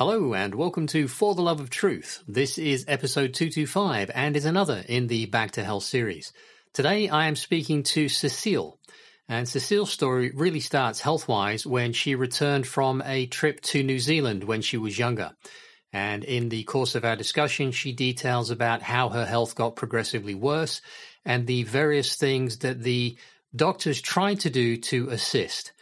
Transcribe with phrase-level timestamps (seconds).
[0.00, 2.24] Hello and welcome to For the Love of Truth.
[2.26, 6.32] This is episode 225 and is another in the Back to Health series.
[6.72, 8.78] Today I am speaking to Cecile.
[9.28, 13.98] And Cecile's story really starts health wise when she returned from a trip to New
[13.98, 15.32] Zealand when she was younger.
[15.92, 20.34] And in the course of our discussion, she details about how her health got progressively
[20.34, 20.80] worse
[21.26, 23.18] and the various things that the
[23.54, 25.72] doctors tried to do to assist.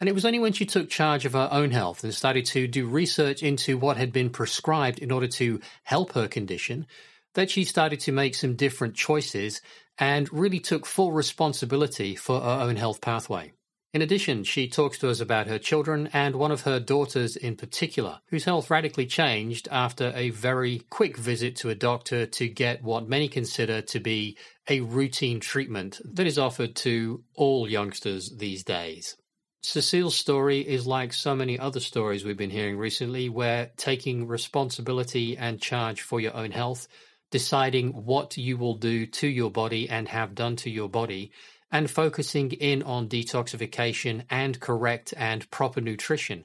[0.00, 2.68] And it was only when she took charge of her own health and started to
[2.68, 6.86] do research into what had been prescribed in order to help her condition
[7.34, 9.60] that she started to make some different choices
[9.98, 13.52] and really took full responsibility for her own health pathway.
[13.94, 17.56] In addition, she talks to us about her children and one of her daughters in
[17.56, 22.82] particular, whose health radically changed after a very quick visit to a doctor to get
[22.82, 24.36] what many consider to be
[24.68, 29.16] a routine treatment that is offered to all youngsters these days.
[29.60, 35.36] Cecile's story is like so many other stories we've been hearing recently, where taking responsibility
[35.36, 36.86] and charge for your own health,
[37.32, 41.32] deciding what you will do to your body and have done to your body,
[41.72, 46.44] and focusing in on detoxification and correct and proper nutrition.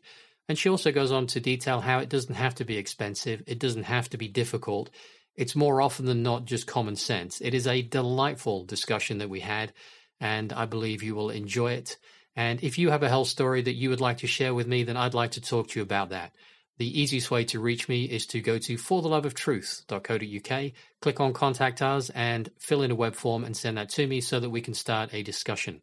[0.49, 3.59] And she also goes on to detail how it doesn't have to be expensive, it
[3.59, 4.89] doesn't have to be difficult.
[5.35, 7.41] It's more often than not just common sense.
[7.41, 9.71] It is a delightful discussion that we had,
[10.19, 11.97] and I believe you will enjoy it.
[12.35, 14.83] And if you have a health story that you would like to share with me,
[14.83, 16.33] then I'd like to talk to you about that.
[16.77, 22.09] The easiest way to reach me is to go to fortheloveoftruth.co.uk, click on contact us
[22.09, 24.73] and fill in a web form and send that to me so that we can
[24.73, 25.81] start a discussion.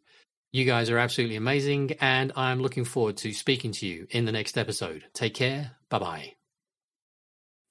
[0.51, 4.33] You guys are absolutely amazing and I'm looking forward to speaking to you in the
[4.33, 5.05] next episode.
[5.13, 5.71] Take care.
[5.89, 6.33] Bye bye.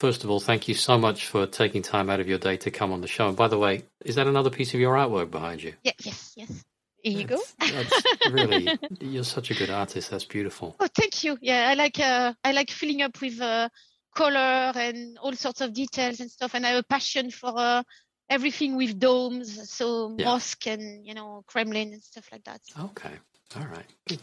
[0.00, 2.70] First of all, thank you so much for taking time out of your day to
[2.70, 3.28] come on the show.
[3.28, 5.74] And by the way, is that another piece of your artwork behind you?
[5.84, 6.64] Yeah, yes, yes.
[7.02, 7.38] You go.
[7.58, 10.10] That's really, you're such a good artist.
[10.10, 10.76] That's beautiful.
[10.78, 11.38] Oh, thank you.
[11.40, 13.68] Yeah, I like uh, I like filling up with uh,
[14.14, 16.54] color and all sorts of details and stuff.
[16.54, 17.82] And I have a passion for uh,
[18.28, 20.26] everything with domes, so yeah.
[20.26, 22.60] mosque and you know Kremlin and stuff like that.
[22.78, 23.12] Okay,
[23.56, 24.20] all right.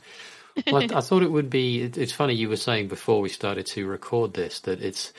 [0.72, 1.82] Well, I thought it would be.
[1.82, 5.14] It's funny you were saying before we started to record this that it's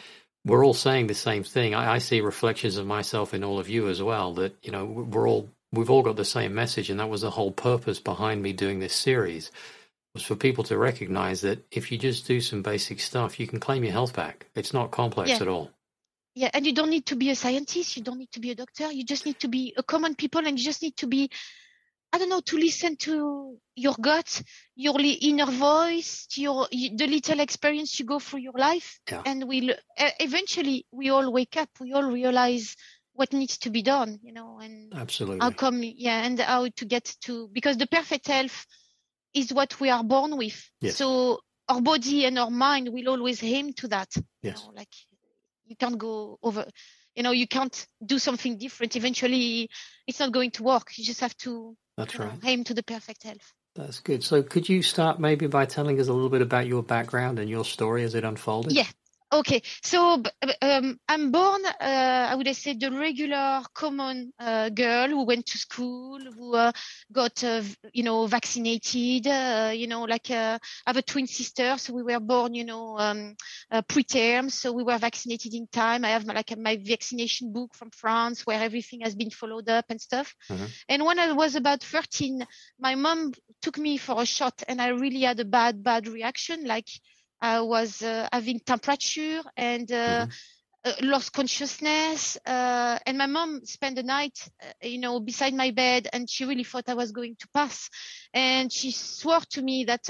[0.45, 1.75] we're all saying the same thing.
[1.75, 4.35] I, I see reflections of myself in all of you as well.
[4.35, 7.31] That you know we're all we've all got the same message, and that was the
[7.31, 9.51] whole purpose behind me doing this series
[10.15, 13.61] was for people to recognize that if you just do some basic stuff, you can
[13.61, 14.47] claim your health back.
[14.55, 15.37] It's not complex yeah.
[15.37, 15.71] at all.
[16.34, 17.97] Yeah, and you don't need to be a scientist.
[17.97, 18.91] You don't need to be a doctor.
[18.93, 21.31] You just need to be a common people, and you just need to be,
[22.12, 24.43] I don't know, to listen to your gut,
[24.77, 29.23] your inner voice, your the little experience you go through your life, yeah.
[29.27, 31.71] and we'll eventually we all wake up.
[31.81, 32.77] We all realize
[33.19, 35.41] what needs to be done you know and absolutely.
[35.41, 38.65] how come yeah and how to get to because the perfect health
[39.34, 40.71] is what we are born with.
[40.81, 40.97] Yes.
[40.97, 44.09] so our body and our mind will always aim to that
[44.41, 44.61] yes.
[44.61, 44.95] You know, like
[45.67, 46.65] you can't go over
[47.17, 48.95] you know you can't do something different.
[48.95, 49.69] Eventually
[50.06, 50.97] it's not going to work.
[50.97, 53.53] You just have to that's right know, aim to the perfect health.
[53.75, 54.23] That's good.
[54.23, 57.50] So could you start maybe by telling us a little bit about your background and
[57.50, 58.73] your story as it unfolded?
[58.73, 58.87] Yeah
[59.31, 60.22] Okay, so
[60.62, 65.59] um, I'm born, uh, I would say, the regular common uh, girl who went to
[65.59, 66.72] school, who uh,
[67.12, 67.61] got, uh,
[67.93, 69.27] you know, vaccinated.
[69.27, 72.65] Uh, you know, like uh, I have a twin sister, so we were born, you
[72.65, 73.37] know, um,
[73.71, 76.06] preterm, so we were vaccinated in time.
[76.06, 79.84] I have my, like my vaccination book from France where everything has been followed up
[79.91, 80.34] and stuff.
[80.50, 80.65] Mm-hmm.
[80.88, 82.47] And when I was about 13,
[82.81, 86.65] my mom took me for a shot, and I really had a bad, bad reaction,
[86.65, 86.88] like
[87.41, 90.31] I was uh, having temperature and uh, mm-hmm.
[90.84, 92.38] Uh, lost consciousness.
[92.47, 96.44] Uh, and my mom spent the night, uh, you know, beside my bed, and she
[96.44, 97.91] really thought I was going to pass.
[98.32, 100.09] And she swore to me that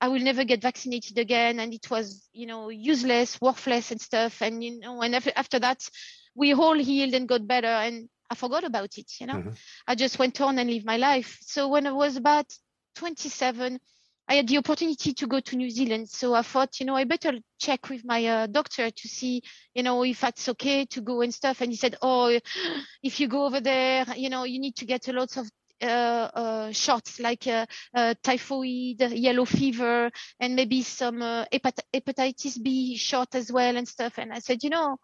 [0.00, 4.40] I will never get vaccinated again, and it was, you know, useless, worthless, and stuff.
[4.42, 5.86] And you know, and after, after that,
[6.34, 9.10] we all healed and got better, and I forgot about it.
[9.20, 9.50] You know, mm-hmm.
[9.86, 11.38] I just went on and lived my life.
[11.42, 12.46] So when I was about
[12.96, 13.78] 27
[14.28, 16.08] I had the opportunity to go to New Zealand.
[16.08, 19.42] So I thought, you know, I better check with my uh, doctor to see,
[19.74, 21.60] you know, if that's okay to go and stuff.
[21.60, 22.38] And he said, oh,
[23.02, 25.48] if you go over there, you know, you need to get a lot of
[25.82, 32.96] uh, uh, shots like uh, uh typhoid, yellow fever, and maybe some uh, hepatitis B
[32.96, 34.18] shot as well and stuff.
[34.18, 34.96] And I said, you know,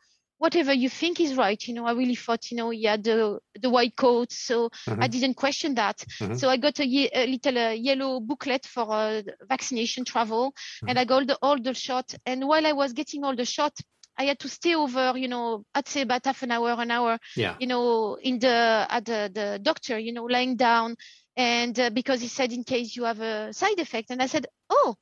[0.43, 1.69] whatever you think is right.
[1.69, 4.33] You know, I really thought, you know, he had the, the white coat.
[4.33, 5.01] So mm-hmm.
[5.01, 5.99] I didn't question that.
[6.19, 6.35] Mm-hmm.
[6.35, 10.89] So I got a, ye- a little uh, yellow booklet for uh, vaccination travel mm-hmm.
[10.89, 12.13] and I got all the, all the shot.
[12.27, 13.79] And while I was getting all the shot,
[14.19, 17.19] I had to stay over, you know, I'd say about half an hour, an hour,
[17.37, 17.55] yeah.
[17.61, 20.97] you know, in the, at the, the doctor, you know, lying down.
[21.37, 24.11] And uh, because he said, in case you have a side effect.
[24.11, 24.97] And I said, oh,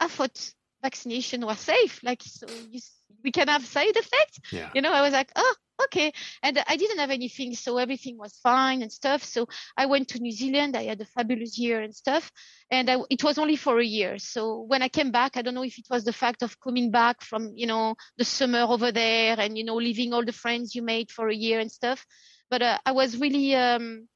[0.00, 2.00] I thought vaccination was safe.
[2.02, 2.80] Like, so you,
[3.24, 4.38] we can have side effects.
[4.52, 4.70] Yeah.
[4.74, 5.54] You know, I was like, oh,
[5.84, 6.12] okay.
[6.42, 7.54] And I didn't have anything.
[7.54, 9.22] So everything was fine and stuff.
[9.24, 10.76] So I went to New Zealand.
[10.76, 12.30] I had a fabulous year and stuff.
[12.70, 14.18] And I, it was only for a year.
[14.18, 16.90] So when I came back, I don't know if it was the fact of coming
[16.90, 20.74] back from, you know, the summer over there and, you know, leaving all the friends
[20.74, 22.04] you made for a year and stuff.
[22.50, 24.08] But uh, I was really, um,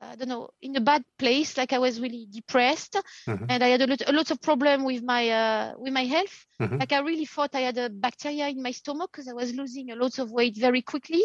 [0.00, 1.56] I don't know, in a bad place.
[1.56, 3.46] Like I was really depressed, Mhm.
[3.48, 6.46] and I had a lot, a lot of problem with my uh, with my health.
[6.60, 6.78] Mhm.
[6.80, 9.90] Like I really thought I had a bacteria in my stomach because I was losing
[9.90, 11.22] a lot of weight very quickly,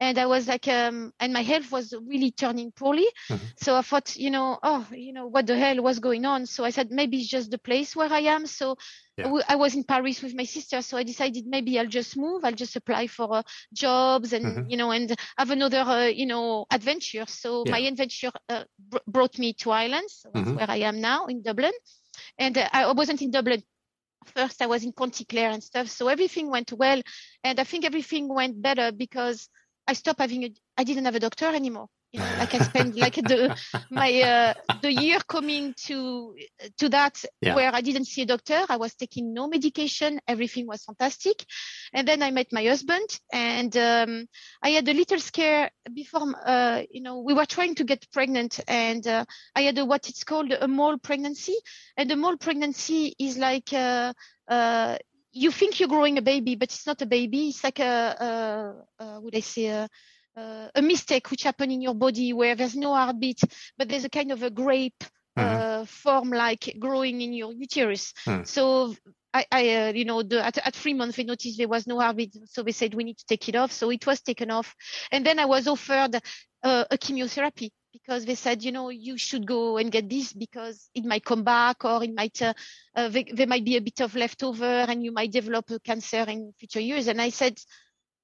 [0.00, 3.06] and I was like, um, and my health was really turning poorly.
[3.28, 3.52] Mhm.
[3.56, 6.46] So I thought, you know, oh, you know, what the hell was going on?
[6.46, 8.46] So I said maybe it's just the place where I am.
[8.46, 8.76] So
[9.16, 9.28] Yeah.
[9.48, 12.44] I was in Paris with my sister, so I decided maybe I'll just move.
[12.44, 13.42] I'll just apply for uh,
[13.72, 14.66] jobs and Mhm.
[14.66, 17.24] you know and have another uh, you know adventure.
[17.26, 17.70] So Yeah.
[17.70, 20.54] my adventure uh, br- brought me to Ireland, so Mhm.
[20.54, 21.72] where I am now in Dublin.
[22.38, 23.62] And uh, I wasn't in Dublin
[24.26, 24.62] first.
[24.62, 25.88] I was in County Clare and stuff.
[25.88, 27.02] So everything went well,
[27.42, 29.48] and I think everything went better because
[29.86, 30.54] I stopped having a.
[30.76, 31.88] I didn't have a doctor anymore.
[32.12, 33.52] You know, like I spent like the
[33.90, 36.34] my uh, the year coming to
[36.78, 37.54] to that Yeah.
[37.54, 38.64] where I didn't see a doctor.
[38.68, 40.20] I was taking no medication.
[40.28, 41.44] Everything was fantastic.
[41.92, 44.26] And then I met my husband and um,
[44.62, 48.60] I had a little scare before, uh, you know, we were trying to get pregnant
[48.66, 51.56] and uh, I had a, what it's called a mole pregnancy.
[51.96, 54.12] And the mole pregnancy is like, uh,
[54.48, 54.98] uh,
[55.34, 57.48] you think you're growing a baby, but it's not a baby.
[57.48, 59.88] It's like a, a, a would I say, a,
[60.36, 63.40] uh, a mistake which happened in your body where there's no heartbeat,
[63.76, 65.04] but there's a kind of a grape
[65.36, 68.12] uh, form like growing in your uterus.
[68.26, 68.46] Mm.
[68.46, 68.94] So
[69.32, 71.98] I, I uh, you know, the, at, at three months they noticed there was no
[71.98, 73.72] heartbeat, so they said we need to take it off.
[73.72, 74.74] So it was taken off,
[75.10, 76.20] and then I was offered
[76.62, 80.90] uh, a chemotherapy because they said, you know, you should go and get this because
[80.94, 82.52] it might come back or it might, uh,
[82.96, 86.52] uh, there, might be a bit of leftover and you might develop a cancer in
[86.58, 87.06] future years.
[87.06, 87.56] And I said,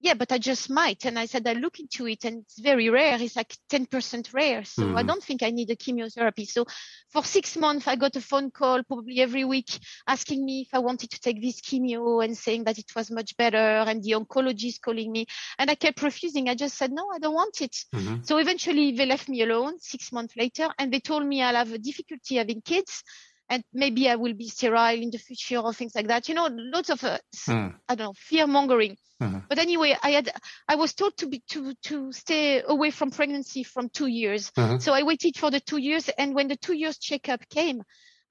[0.00, 1.04] yeah, but I just might.
[1.04, 3.20] And I said, I look into it and it's very rare.
[3.20, 4.64] It's like 10% rare.
[4.64, 5.06] So I Mhm.
[5.06, 6.46] don't think I need a chemotherapy.
[6.46, 6.64] So
[7.10, 10.78] for six months, I got a phone call probably every week asking me if I
[10.78, 13.56] wanted to take this chemo and saying that it was much better.
[13.58, 15.26] And the oncologist calling me.
[15.58, 16.48] And I kept refusing.
[16.48, 17.76] I just said, no, I don't want it.
[17.94, 18.26] Mhm.
[18.26, 21.72] So eventually they left me alone six months later and they told me I'll have
[21.72, 23.02] a difficulty having kids
[23.50, 26.28] and maybe I will be sterile in the future or things like that.
[26.28, 27.18] You know, lots of, uh,
[27.48, 27.74] Mm.
[27.88, 28.96] I don't know, fear mongering.
[29.20, 29.44] Mhm.
[29.48, 30.30] But anyway, I had,
[30.68, 34.50] I was told to be, to, to stay away from pregnancy from two years.
[34.56, 34.80] Mhm.
[34.80, 36.08] So I waited for the two years.
[36.16, 37.82] And when the two years checkup came,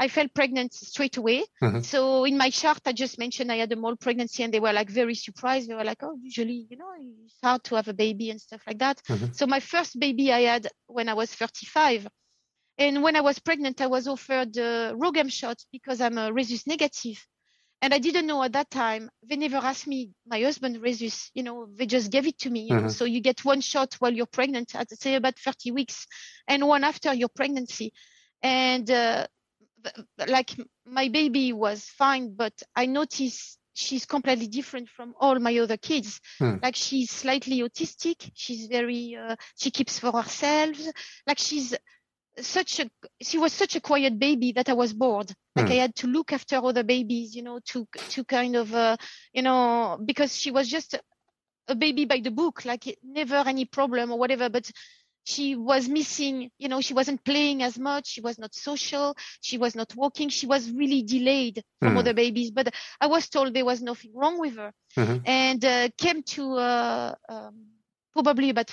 [0.01, 1.43] I felt pregnant straight away.
[1.61, 1.83] Mhm.
[1.83, 4.71] So in my chart, I just mentioned I had a mole pregnancy and they were
[4.71, 5.69] like very surprised.
[5.69, 6.91] They were like, oh, usually, you know,
[7.25, 9.01] it's hard to have a baby and stuff like that.
[9.09, 9.35] Mhm.
[9.35, 12.07] So my first baby I had when I was 35.
[12.79, 16.65] And when I was pregnant, I was offered the RhoGAM shot because I'm a rhesus
[16.65, 17.27] negative.
[17.81, 19.09] And I didn't know at that time.
[19.23, 22.61] They never asked me, my husband rhesus, you know, they just gave it to me.
[22.61, 22.91] You know, Mhm.
[22.91, 26.07] so you get one shot while you're pregnant at say about 30 weeks
[26.47, 27.93] and one after your pregnancy.
[28.41, 29.27] And uh,
[30.27, 30.51] like
[30.85, 36.19] my baby was fine, but I noticed she's completely different from all my other kids.
[36.37, 36.57] Hmm.
[36.61, 38.29] Like she's slightly autistic.
[38.33, 40.77] She's very, uh, she keeps for herself.
[41.27, 41.73] Like she's
[42.41, 42.89] such a,
[43.21, 45.33] she was such a quiet baby that I was bored.
[45.55, 45.71] Like Hmm.
[45.71, 48.97] I had to look after other babies, you know, to, to kind of, uh,
[49.33, 54.11] you know, because she was just a, baby by the book, like never any problem
[54.11, 54.69] or whatever, but
[55.23, 58.07] she was missing, you know, she wasn't playing as much.
[58.07, 59.15] She was not social.
[59.41, 60.29] She was not walking.
[60.29, 61.99] She was really delayed from Hmm.
[61.99, 65.25] other babies, but I was told there was nothing wrong with her Mhm.
[65.25, 67.65] and uh, came to uh, um,
[68.13, 68.69] probably about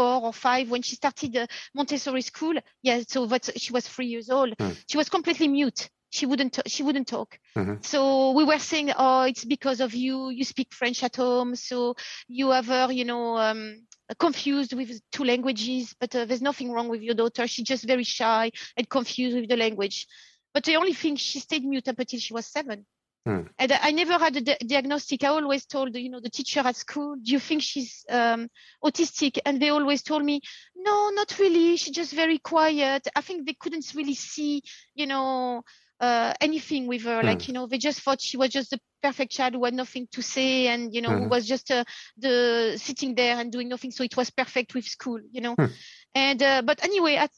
[0.00, 2.54] four or five when she started uh, Montessori school.
[2.82, 4.56] Yeah, so that she was three years old.
[4.56, 4.76] Mm.
[4.88, 5.88] She was completely mute.
[6.10, 6.58] She wouldn't.
[6.66, 7.38] She wouldn't talk.
[7.56, 7.84] Mhm.
[7.84, 10.30] So we were saying, "Oh, it's because of you.
[10.30, 11.94] You speak French at home, so
[12.28, 13.86] you have her, you know, um,
[14.18, 15.94] confused with two languages.
[16.00, 17.46] But uh, there's nothing wrong with your daughter.
[17.46, 20.06] She's just very shy and confused with the language.
[20.54, 22.86] But the only thing she stayed mute up until she was seven.
[23.26, 23.42] Hmm.
[23.58, 25.22] And I never had a di- diagnostic.
[25.24, 28.48] I always told, you know, the teacher at school, do you think she's um,
[28.82, 29.38] autistic?
[29.44, 30.40] And they always told me,
[30.74, 31.76] no, not really.
[31.76, 33.06] She's just very quiet.
[33.14, 34.62] I think they couldn't really see,
[34.94, 35.62] you know,
[36.00, 37.20] uh, anything with her.
[37.20, 37.26] Hmm.
[37.26, 40.08] Like, you know, they just thought she was just the perfect child who had nothing
[40.12, 41.28] to say and, you know, who Mhm.
[41.28, 41.84] was just uh,
[42.16, 43.90] the sitting there and doing nothing.
[43.90, 45.54] So it was perfect with school, you know.
[45.56, 45.66] Hmm.
[46.14, 47.30] And, uh, but anyway, at,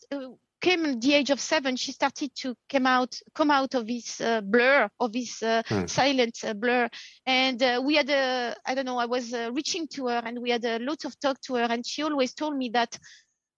[0.62, 4.40] came the age of seven, she started to come out, come out of this uh,
[4.42, 5.86] blur, of this uh, Hmm.
[5.86, 6.88] silent uh, blur.
[7.26, 10.40] And uh, we had a, I don't know, I was uh, reaching to her and
[10.40, 11.66] we had a lot of talk to her.
[11.70, 12.98] And she always told me that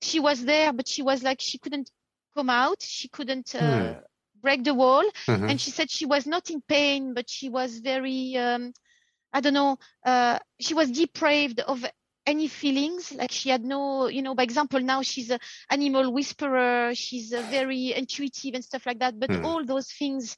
[0.02, 1.90] she was there, but she was like, she couldn't
[2.36, 2.82] come out.
[2.82, 4.04] She couldn't uh, Hmm.
[4.42, 5.04] break the wall.
[5.28, 5.48] Mm-hmm.
[5.48, 8.72] And she said she was not in pain, but she was very, um,
[9.32, 11.84] I don't know, uh, she was depraved of
[12.26, 15.38] any feelings like she had no you know by example now she's an
[15.70, 19.44] animal whisperer she's very intuitive and stuff like that but mm.
[19.44, 20.36] all those things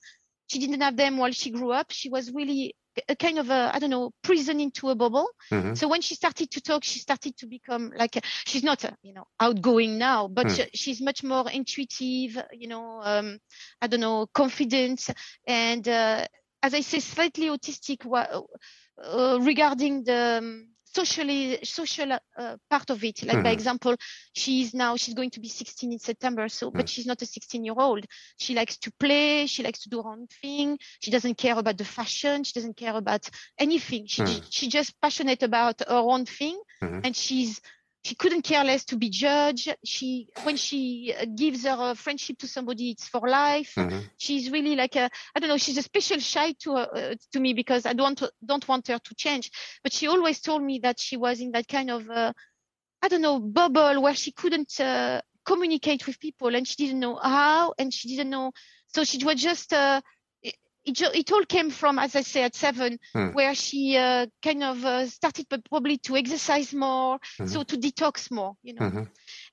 [0.49, 2.75] she didn't have them while she grew up she was really
[3.09, 5.29] a kind of a I don't know prison into a bubble.
[5.51, 5.75] Mm-hmm.
[5.75, 9.27] So when she started to talk, she started to become like she's not you know
[9.39, 10.69] outgoing now, but mm.
[10.75, 12.43] she's much more intuitive.
[12.53, 13.39] You know, um,
[13.81, 15.09] I don't know, confident,
[15.47, 16.27] and uh,
[16.63, 20.67] as I say, slightly autistic uh, regarding the.
[20.97, 23.43] Socially social uh, part of it like mm-hmm.
[23.43, 23.95] by example
[24.35, 26.89] she's now she's going to be 16 in september so but mm.
[26.89, 28.07] she's not a 16 year old
[28.39, 31.77] she likes to play she likes to do her own thing she doesn't care about
[31.77, 34.43] the fashion she doesn't care about anything she mm.
[34.49, 37.01] she's just passionate about her own thing mm-hmm.
[37.05, 37.61] and she's
[38.07, 39.75] she couldn't care less to be judged.
[39.85, 43.75] She, when she uh, gives her friendship to somebody, it's for life.
[43.77, 43.99] Mm-hmm.
[44.17, 47.53] She's really like a, I don't know, she's a special shy to uh, to me
[47.53, 49.51] because I don't don't want her to change.
[49.83, 52.33] But she always told me that she was in that kind of, uh,
[53.03, 57.17] I don't know, bubble where she couldn't uh, communicate with people and she didn't know
[57.17, 58.53] how and she didn't know.
[58.95, 60.01] So she was just uh,
[60.87, 63.35] it, it all came from, as I say, at seven, mm.
[63.35, 67.47] where she uh, kind of uh, started probably to exercise more, mm-hmm.
[67.47, 68.87] so to detox more, you know.
[68.87, 69.03] Mm-hmm.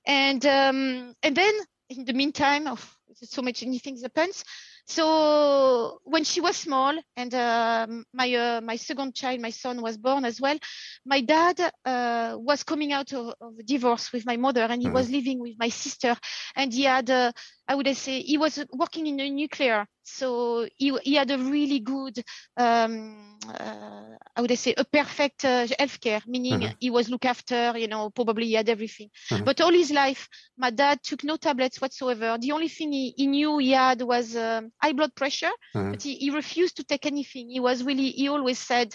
[0.06, 1.54] And um, and then
[1.90, 2.78] in the meantime, oh,
[3.14, 4.44] so much many things happens.
[4.86, 9.96] So when she was small, and uh, my uh, my second child, my son, was
[9.96, 10.58] born as well,
[11.06, 14.88] my dad uh, was coming out of, of, a divorce with my mother, and he
[14.88, 14.94] mm-hmm.
[14.94, 16.14] was living with my sister,
[16.54, 17.32] and he had, uh,
[17.66, 21.78] I would say, he was working in a nuclear, so he he had a really
[21.78, 22.22] good,
[22.56, 26.74] um, uh, I would say, a perfect uh, healthcare, meaning mm-hmm.
[26.78, 29.08] he was looked after, you know, probably he had everything.
[29.30, 29.44] Mm-hmm.
[29.44, 30.28] But all his life,
[30.58, 32.36] my dad took no tablets whatsoever.
[32.38, 35.92] The only thing he, he knew he had was um, high blood pressure, mm-hmm.
[35.92, 37.48] but he, he refused to take anything.
[37.48, 38.94] He was really, he always said,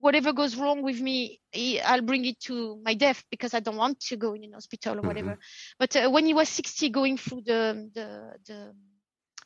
[0.00, 1.40] whatever goes wrong with me,
[1.84, 4.98] I'll bring it to my death because I don't want to go in an hospital
[4.98, 5.32] or whatever.
[5.32, 5.76] Mm-hmm.
[5.78, 8.74] But uh, when he was 60, going through the the the,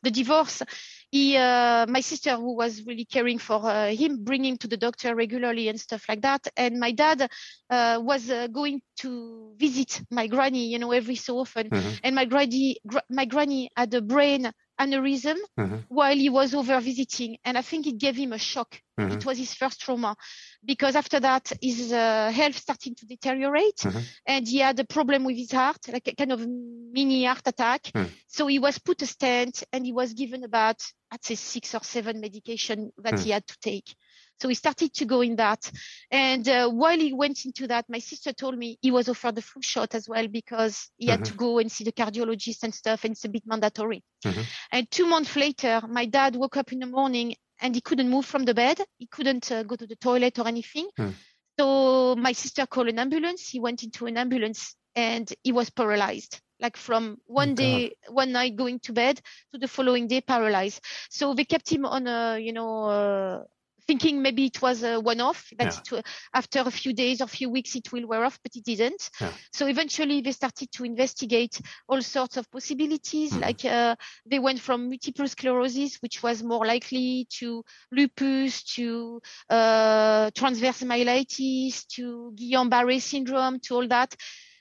[0.02, 0.62] the divorce,
[1.10, 4.76] he, uh, my sister, who was really caring for uh, him, bring him to the
[4.76, 6.46] doctor regularly and stuff like that.
[6.56, 7.30] And my dad
[7.70, 11.70] uh, was uh, going to visit my granny, you know, every so often.
[11.70, 11.94] Mm-hmm.
[12.02, 14.50] And my granny, gr- my granny had a brain
[14.84, 15.76] aneurysm mm-hmm.
[15.88, 17.36] while he was over visiting.
[17.44, 18.80] And I think it gave him a shock.
[18.98, 19.12] Mm-hmm.
[19.12, 20.16] It was his first trauma
[20.64, 23.98] because after that, his uh, health started to deteriorate mm-hmm.
[24.26, 27.82] and he had a problem with his heart, like a kind of mini heart attack.
[27.94, 28.08] Mm.
[28.28, 31.82] So he was put a stent and he was given about, I'd say six or
[31.82, 33.24] seven medication that mm.
[33.24, 33.94] he had to take.
[34.42, 35.70] So he started to go in that.
[36.10, 39.42] And uh, while he went into that, my sister told me he was offered the
[39.42, 41.10] flu shot as well because he mm-hmm.
[41.12, 41.38] had to mm-hmm.
[41.38, 44.02] go and see the cardiologist and stuff, and it's a bit mandatory.
[44.24, 44.42] Mm-hmm.
[44.72, 48.26] And two months later, my dad woke up in the morning and he couldn't move
[48.26, 48.80] from the bed.
[48.98, 50.88] He couldn't uh, go to the toilet or anything.
[50.98, 51.14] Mm.
[51.56, 53.48] So my sister called an ambulance.
[53.48, 58.56] He went into an ambulance and he was paralyzed like from one day one night
[58.56, 59.20] going to bed
[59.52, 60.80] to the following day paralyzed
[61.10, 63.42] so they kept him on a you know uh,
[63.86, 65.98] thinking maybe it was a one-off that yeah.
[65.98, 68.64] it, after a few days or a few weeks it will wear off but it
[68.64, 69.32] didn't yeah.
[69.52, 73.40] so eventually they started to investigate all sorts of possibilities mm.
[73.40, 73.94] like uh,
[74.26, 79.20] they went from multiple sclerosis which was more likely to lupus to
[79.50, 84.14] uh, transverse myelitis to guillain-barre syndrome to all that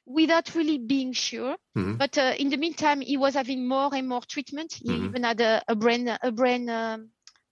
[0.05, 1.55] without really being sure.
[1.77, 1.95] Mm-hmm.
[1.95, 4.73] But uh, in the meantime, he was having more and more treatment.
[4.73, 5.05] He mm-hmm.
[5.05, 7.09] even had a, a brain a brain um,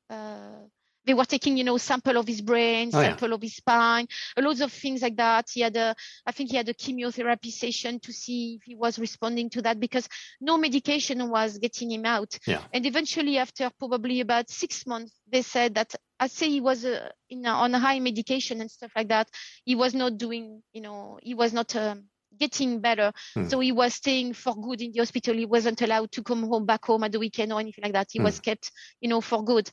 [0.09, 0.63] uh,
[1.09, 3.33] they were taking, you know, sample of his brain, oh, sample yeah.
[3.33, 5.49] of his spine, loads of things like that.
[5.51, 8.99] He had a, I think he had a chemotherapy session to see if he was
[8.99, 10.07] responding to that because
[10.39, 12.37] no medication was getting him out.
[12.45, 12.61] Yeah.
[12.71, 17.09] And eventually, after probably about six months, they said that I say he was uh,
[17.27, 19.29] in, uh, on a high medication and stuff like that.
[19.65, 21.75] He was not doing, you know, he was not.
[21.75, 22.03] Um,
[22.39, 23.11] getting better.
[23.33, 23.49] Hmm.
[23.49, 25.35] So he was staying for good in the hospital.
[25.35, 28.07] He wasn't allowed to come home back home at the weekend or anything like that.
[28.11, 28.25] He hmm.
[28.25, 29.69] was kept, you know, for good.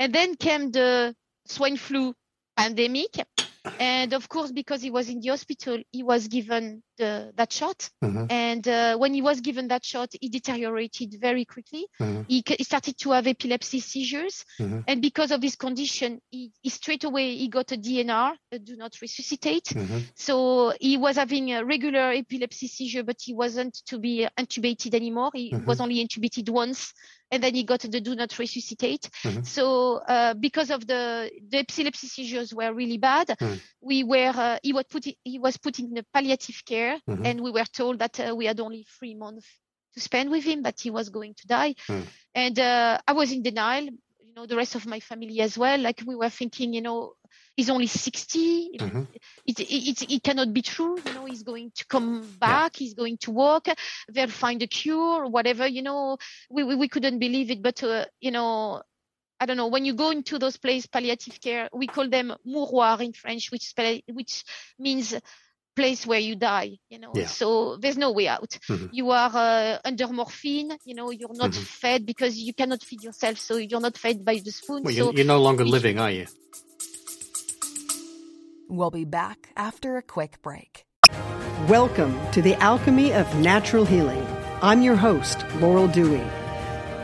[0.00, 1.14] And then came the
[1.46, 2.14] swine flu
[2.56, 3.14] pandemic.
[3.78, 7.90] And of course, because he was in the hospital, he was given the, that shot.
[8.02, 8.24] Mm-hmm.
[8.30, 11.86] And uh, when he was given that shot, he deteriorated very quickly.
[12.00, 12.22] Mm-hmm.
[12.26, 14.46] He, he, started to have epilepsy seizures.
[14.58, 14.80] Mm-hmm.
[14.88, 18.76] And because of his condition, he, he, straight away he got a DNR, a do
[18.76, 19.64] not resuscitate.
[19.64, 19.98] Mm-hmm.
[20.14, 25.32] So he was having a regular epilepsy seizure, but he wasn't to be intubated anymore.
[25.34, 25.66] He mm-hmm.
[25.66, 26.94] was only intubated once
[27.30, 29.08] and then he got the do not resuscitate.
[29.22, 29.42] Mm-hmm.
[29.42, 33.60] So uh, because of the the epilepsy seizures were really bad, mm.
[33.80, 37.24] we were uh, he was put he was put in the palliative care, mm-hmm.
[37.24, 39.46] and we were told that uh, we had only three months
[39.94, 41.74] to spend with him, that he was going to die.
[41.88, 42.06] Mm.
[42.34, 43.88] And uh, I was in denial,
[44.40, 45.78] know, the rest of my family as well.
[45.78, 47.14] Like we were thinking, you know,
[47.56, 48.70] he's only 60.
[48.78, 49.02] Mm-hmm.
[49.46, 50.98] It, it, it, it, cannot be true.
[51.04, 52.80] You know, he's going to come back.
[52.80, 52.84] Yeah.
[52.84, 53.68] He's going to walk.
[54.10, 56.18] They'll find a cure, whatever, you know,
[56.50, 57.62] we, we, we couldn't believe it.
[57.62, 58.82] But, uh, you know,
[59.38, 63.00] I don't know, when you go into those places, palliative care, we call them mouroir
[63.00, 63.72] in French, which,
[64.12, 64.44] which
[64.78, 65.14] means
[65.80, 67.26] place where you die you know yeah.
[67.26, 68.86] so there's no way out mm-hmm.
[68.92, 71.82] you are uh, under morphine you know you're not mm-hmm.
[71.82, 75.04] fed because you cannot feed yourself so you're not fed by the spoon well, so
[75.04, 76.26] you're, you're no longer living are you
[78.68, 80.84] we'll be back after a quick break
[81.66, 84.26] welcome to the alchemy of natural healing
[84.60, 86.26] i'm your host laurel dewey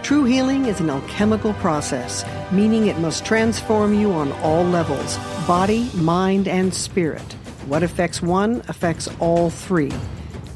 [0.06, 5.18] True healing is an alchemical process, meaning it must transform you on all levels
[5.49, 7.36] body, mind, and spirit.
[7.67, 9.91] What affects one affects all three.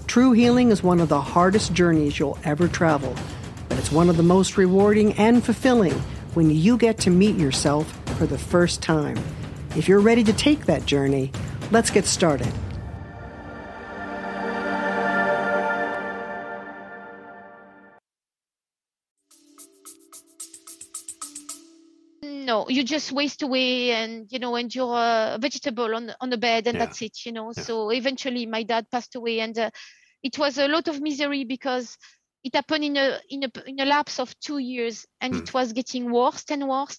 [0.07, 3.17] True healing is one of the hardest journeys you'll ever travel,
[3.69, 5.93] but it's one of the most rewarding and fulfilling
[6.35, 9.19] when you get to meet yourself for the first time.
[9.75, 11.33] If you're ready to take that journey,
[11.73, 12.52] let's get started.
[22.50, 26.37] No, you just waste away and, you know, and you're a vegetable on, on the
[26.37, 26.85] bed and yeah.
[26.85, 27.52] that's it, you know.
[27.57, 27.62] Yeah.
[27.62, 29.71] So eventually my dad passed away and uh,
[30.21, 31.97] it was a lot of misery because
[32.42, 35.42] it happened in a, in a, in a lapse of two years and mm.
[35.42, 36.99] it was getting worse and worse.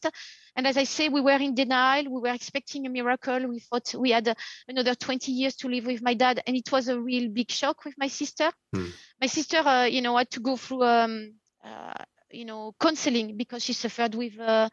[0.55, 2.05] And as I say, we were in denial.
[2.09, 3.47] We were expecting a miracle.
[3.49, 4.35] We thought we had uh,
[4.69, 6.41] another 20 years to live with my dad.
[6.47, 8.51] And it was a real big shock with my sister.
[8.73, 8.91] Mm.
[9.19, 13.63] My sister, uh, you know, had to go through, um, uh, you know, counseling because
[13.65, 14.69] she suffered with uh,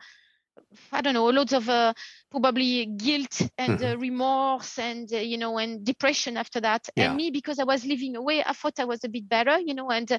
[0.92, 1.94] I don't know, loads of uh,
[2.30, 4.00] probably guilt and uh, mm-hmm.
[4.00, 6.88] remorse and, uh, you know, and depression after that.
[6.94, 7.08] Yeah.
[7.08, 9.74] And me, because I was living away, I thought I was a bit better, you
[9.74, 10.18] know, and, uh,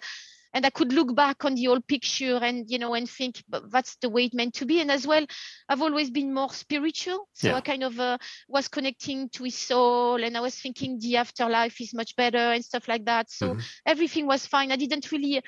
[0.51, 3.97] and I could look back on the old picture and, you know, and think that's
[4.01, 4.81] the way it meant to be.
[4.81, 5.25] And as well,
[5.67, 7.27] I've always been more spiritual.
[7.33, 7.55] So yeah.
[7.57, 11.79] I kind of uh, was connecting to his soul and I was thinking the afterlife
[11.79, 13.29] is much better and stuff like that.
[13.29, 13.59] So mm-hmm.
[13.85, 14.71] everything was fine.
[14.71, 15.43] I didn't really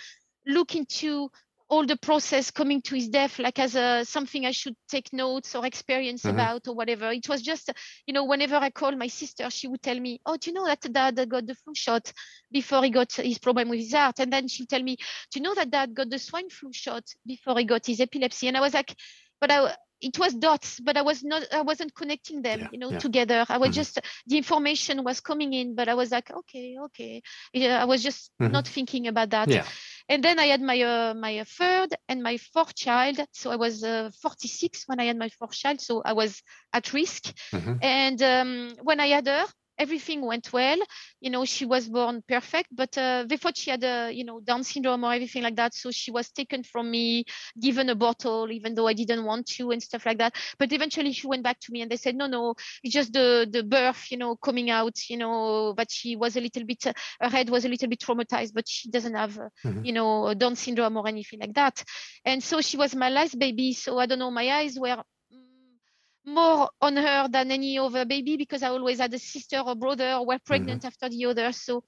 [0.46, 1.32] look into
[1.72, 5.56] all the process coming to his death like as a something I should take notes
[5.56, 6.36] or experience mm-hmm.
[6.36, 7.12] about or whatever.
[7.14, 7.72] It was just,
[8.06, 10.66] you know, whenever I called my sister, she would tell me, "Oh, do you know
[10.66, 12.12] that dad got the flu shot
[12.52, 14.98] before he got his problem with his heart?" And then she'll tell me,
[15.32, 18.50] "Do you know that dad got the swine flu shot before he got his epilepsy?"
[18.50, 18.94] And I was like,
[19.40, 21.44] "But I." It was dots, but I was not.
[21.54, 23.00] I wasn't connecting them, yeah, you know, yeah.
[23.00, 23.46] together.
[23.48, 23.76] I was mm-hmm.
[23.76, 27.22] just the information was coming in, but I was like, okay, okay.
[27.54, 28.52] Yeah, I was just mm-hmm.
[28.52, 29.48] not thinking about that.
[29.48, 29.66] Yeah.
[30.10, 33.20] And then I had my uh, my third and my fourth child.
[33.32, 35.82] So I was uh, 46 when I had my fourth child.
[35.82, 36.42] So I was
[36.74, 37.34] at risk.
[37.54, 37.74] Mm-hmm.
[37.82, 39.46] And um, when I had her,
[39.82, 40.78] everything went well.
[41.20, 44.40] You know, she was born perfect, but uh, they thought she had a, you know,
[44.40, 45.74] Down syndrome or everything like that.
[45.74, 47.26] So she was taken from me,
[47.60, 50.36] given a bottle, even though I didn't want to and stuff like that.
[50.60, 53.48] But eventually she went back to me and they said, no, no, it's just the,
[53.50, 56.94] the birth, you know, coming out, you know, but she was a little bit, uh,
[57.20, 59.86] her head was a little bit traumatized, but she doesn't have, uh, mm-hmm.
[59.86, 61.84] you know, Down syndrome or anything like that.
[62.26, 63.74] And so she was my last baby.
[63.74, 65.04] So I don't know, my eyes were
[66.26, 70.14] more on her than any other baby because I always had a sister or brother
[70.14, 70.88] or were pregnant mm-hmm.
[70.88, 71.52] after the other.
[71.52, 71.84] So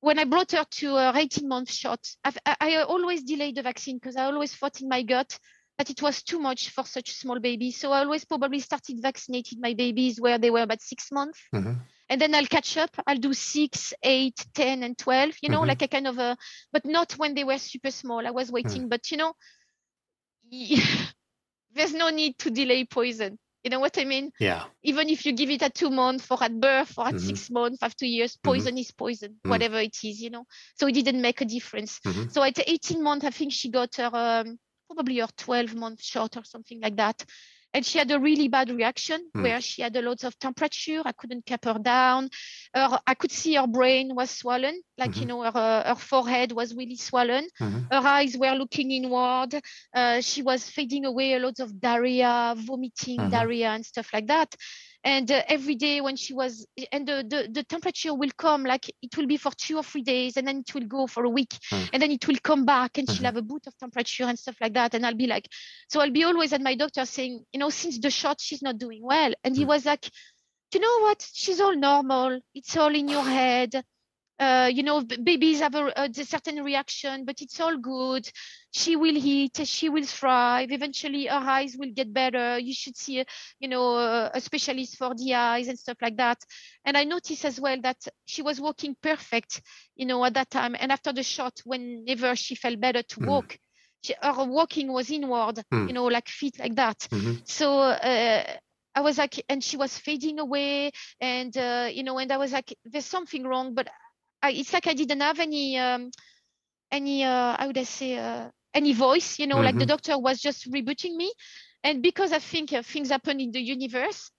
[0.00, 3.96] when I brought her to her 18 month shot, I've, i always delayed the vaccine
[3.96, 5.38] because I always thought in my gut
[5.78, 7.70] that it was too much for such a small baby.
[7.70, 11.40] So I always probably started vaccinating my babies where they were about six months.
[11.54, 11.72] Mm-hmm.
[12.10, 12.90] And then I'll catch up.
[13.06, 15.68] I'll do six, eight, 10, and 12, you know, mm-hmm.
[15.68, 16.36] like a kind of a,
[16.72, 18.26] but not when they were super small.
[18.26, 18.90] I was waiting, mm.
[18.90, 19.32] but you know,
[21.74, 23.38] there's no need to delay poison.
[23.64, 24.30] You know what I mean?
[24.38, 24.64] Yeah.
[24.82, 27.26] Even if you give it at two months or at birth or at mm-hmm.
[27.26, 28.50] six months, after years, mm-hmm.
[28.50, 28.80] poison mm-hmm.
[28.80, 29.50] is poison, mm-hmm.
[29.50, 30.44] whatever it is, you know.
[30.76, 31.98] So it didn't make a difference.
[32.06, 32.28] Mm-hmm.
[32.28, 36.36] So at 18 months, I think she got her um, probably her 12 month shot
[36.36, 37.24] or something like that
[37.74, 39.42] and she had a really bad reaction mm.
[39.42, 41.02] where she had a lot of temperature.
[41.04, 42.30] I couldn't keep her down.
[42.72, 45.20] Her, I could see her brain was swollen, like mm-hmm.
[45.20, 47.48] you know, her, uh, her forehead was really swollen.
[47.60, 47.80] Mm-hmm.
[47.90, 49.60] Her eyes were looking inward.
[49.92, 53.30] Uh, she was fading away a lot of diarrhea, vomiting, mm-hmm.
[53.30, 54.54] diarrhea, and stuff like that
[55.04, 58.88] and uh, every day when she was and the, the, the temperature will come like
[59.02, 61.28] it will be for two or three days and then it will go for a
[61.28, 61.90] week mm.
[61.92, 63.16] and then it will come back and mm-hmm.
[63.16, 65.48] she'll have a boot of temperature and stuff like that and i'll be like
[65.88, 68.78] so i'll be always at my doctor saying you know since the shot she's not
[68.78, 70.08] doing well and he was like
[70.72, 73.84] you know what she's all normal it's all in your head
[74.38, 78.28] uh, you know, babies have a, a, certain reaction, but it's all good.
[78.72, 80.72] She will eat, she will thrive.
[80.72, 82.58] Eventually, her eyes will get better.
[82.58, 83.24] You should see, a,
[83.60, 86.38] you know, a, a specialist for the eyes and stuff like that.
[86.84, 89.62] And I noticed as well that she was walking perfect,
[89.94, 90.74] you know, at that time.
[90.78, 93.26] And after the shot, whenever she felt better to mm.
[93.26, 93.56] walk,
[94.02, 95.86] she, her walking was inward, mm.
[95.86, 96.98] you know, like feet like that.
[97.10, 97.34] Mm-hmm.
[97.44, 98.44] So uh,
[98.96, 102.52] I was like, and she was fading away, and uh, you know, and I was
[102.52, 103.88] like, there's something wrong, but
[104.44, 106.10] I, it's like I didn't have any, um,
[106.92, 109.64] any, uh, how would I say, uh, any voice, you know, mm-hmm.
[109.64, 109.88] like the mm-hmm.
[109.88, 111.32] doctor was just rebooting me,
[111.82, 114.30] and because I think uh, things happen in the universe,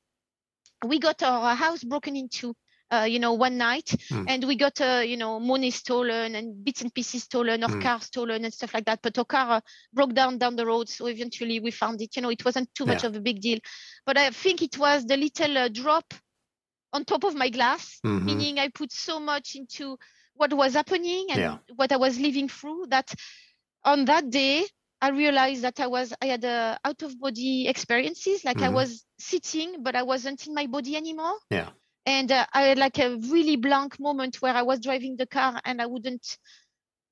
[0.86, 2.54] we got our house broken into
[2.92, 4.26] uh, you know, one night, mm.
[4.28, 7.82] and we got, uh, you know, money stolen and bits and pieces stolen, or mm.
[7.82, 9.00] car stolen and stuff like that.
[9.02, 12.16] But our car uh, broke down down the road, so eventually we found it.
[12.16, 13.58] You know, it wasn't too much of a big deal,
[14.06, 16.14] but I think it was the little uh, drop
[16.96, 18.26] on top of my glass, mm-hmm.
[18.26, 19.98] meaning I put so much into
[20.34, 21.58] what was happening and yeah.
[21.76, 23.14] what I was living through that
[23.84, 24.66] on that day
[25.02, 28.66] I realized that I was I had a out of body experiences, like mm-hmm.
[28.66, 31.38] I was sitting, but I wasn't in my body anymore.
[31.50, 31.70] Yeah
[32.06, 35.60] and uh, I had like a really blank moment where I was driving the car
[35.66, 36.38] and I wouldn't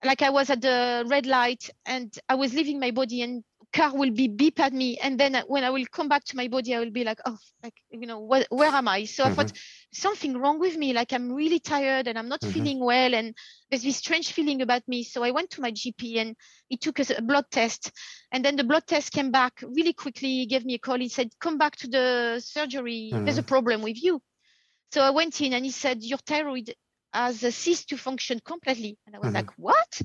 [0.04, 3.43] like I was at the red light and I was leaving my body and
[3.74, 6.48] car will be beep at me and then when I will come back to my
[6.48, 9.32] body I will be like oh like you know where, where am I so mm-hmm.
[9.32, 9.58] I thought
[9.92, 12.52] something wrong with me like I'm really tired and I'm not mm-hmm.
[12.52, 13.36] feeling well and
[13.70, 16.36] there's this strange feeling about me so I went to my GP and
[16.70, 17.92] he took a, a blood test
[18.32, 21.10] and then the blood test came back really quickly he gave me a call he
[21.10, 23.26] said come back to the surgery mm-hmm.
[23.26, 24.22] there's a problem with you
[24.94, 26.72] so I went in and he said, Your thyroid
[27.12, 29.00] has ceased to function completely.
[29.08, 29.38] And I was mm-hmm.
[29.38, 30.02] like, What?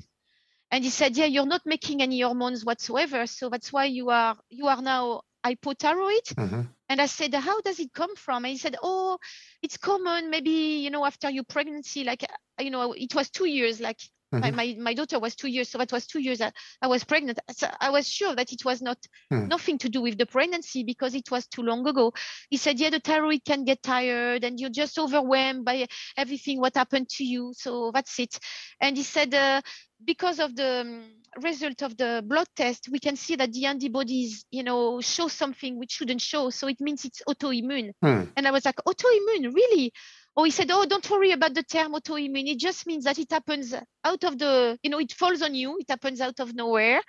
[0.71, 3.25] And he said, Yeah, you're not making any hormones whatsoever.
[3.27, 6.33] So that's why you are you are now hypothyroid.
[6.35, 6.61] Mm-hmm.
[6.89, 8.45] And I said, How does it come from?
[8.45, 9.17] And he said, Oh,
[9.61, 12.23] it's common, maybe, you know, after your pregnancy, like
[12.59, 13.99] you know, it was two years, like
[14.33, 14.41] Mm-hmm.
[14.41, 17.03] My, my, my daughter was two years, so that was two years I, I was
[17.03, 17.39] pregnant.
[17.51, 18.97] So I was sure that it was not
[19.31, 19.47] mm.
[19.47, 22.13] nothing to do with the pregnancy because it was too long ago.
[22.49, 26.75] He said, "Yeah, the thyroid can get tired, and you're just overwhelmed by everything what
[26.75, 27.53] happened to you.
[27.55, 28.37] So that's it."
[28.79, 29.61] And he said, uh,
[30.05, 31.03] because of the um,
[31.41, 35.77] result of the blood test, we can see that the antibodies, you know, show something
[35.77, 36.49] which shouldn't show.
[36.49, 37.91] So it means it's autoimmune.
[38.03, 38.31] Mm.
[38.35, 39.91] And I was like, autoimmune, really?
[40.37, 42.49] Oh, he said, oh, don't worry about the term autoimmune.
[42.49, 45.77] It just means that it happens out of the, you know, it falls on you.
[45.79, 47.01] It happens out of nowhere.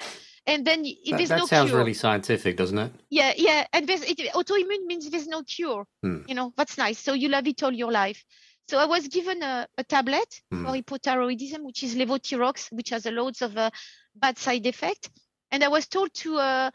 [0.47, 1.79] And then that, there's that no sounds cure.
[1.79, 2.93] really scientific, doesn't it?
[3.11, 3.67] Yeah, yeah.
[3.73, 5.85] And there's, it, autoimmune means there's no cure.
[6.03, 6.23] Hmm.
[6.27, 6.99] You know, that's nice.
[6.99, 8.25] So you'll have it all your life.
[8.69, 10.65] So I was given a, a tablet hmm.
[10.65, 13.71] for hypothyroidism, which is levothyrox, which has a loads of uh,
[14.17, 15.11] bad side effect.
[15.53, 16.71] And I was told to uh,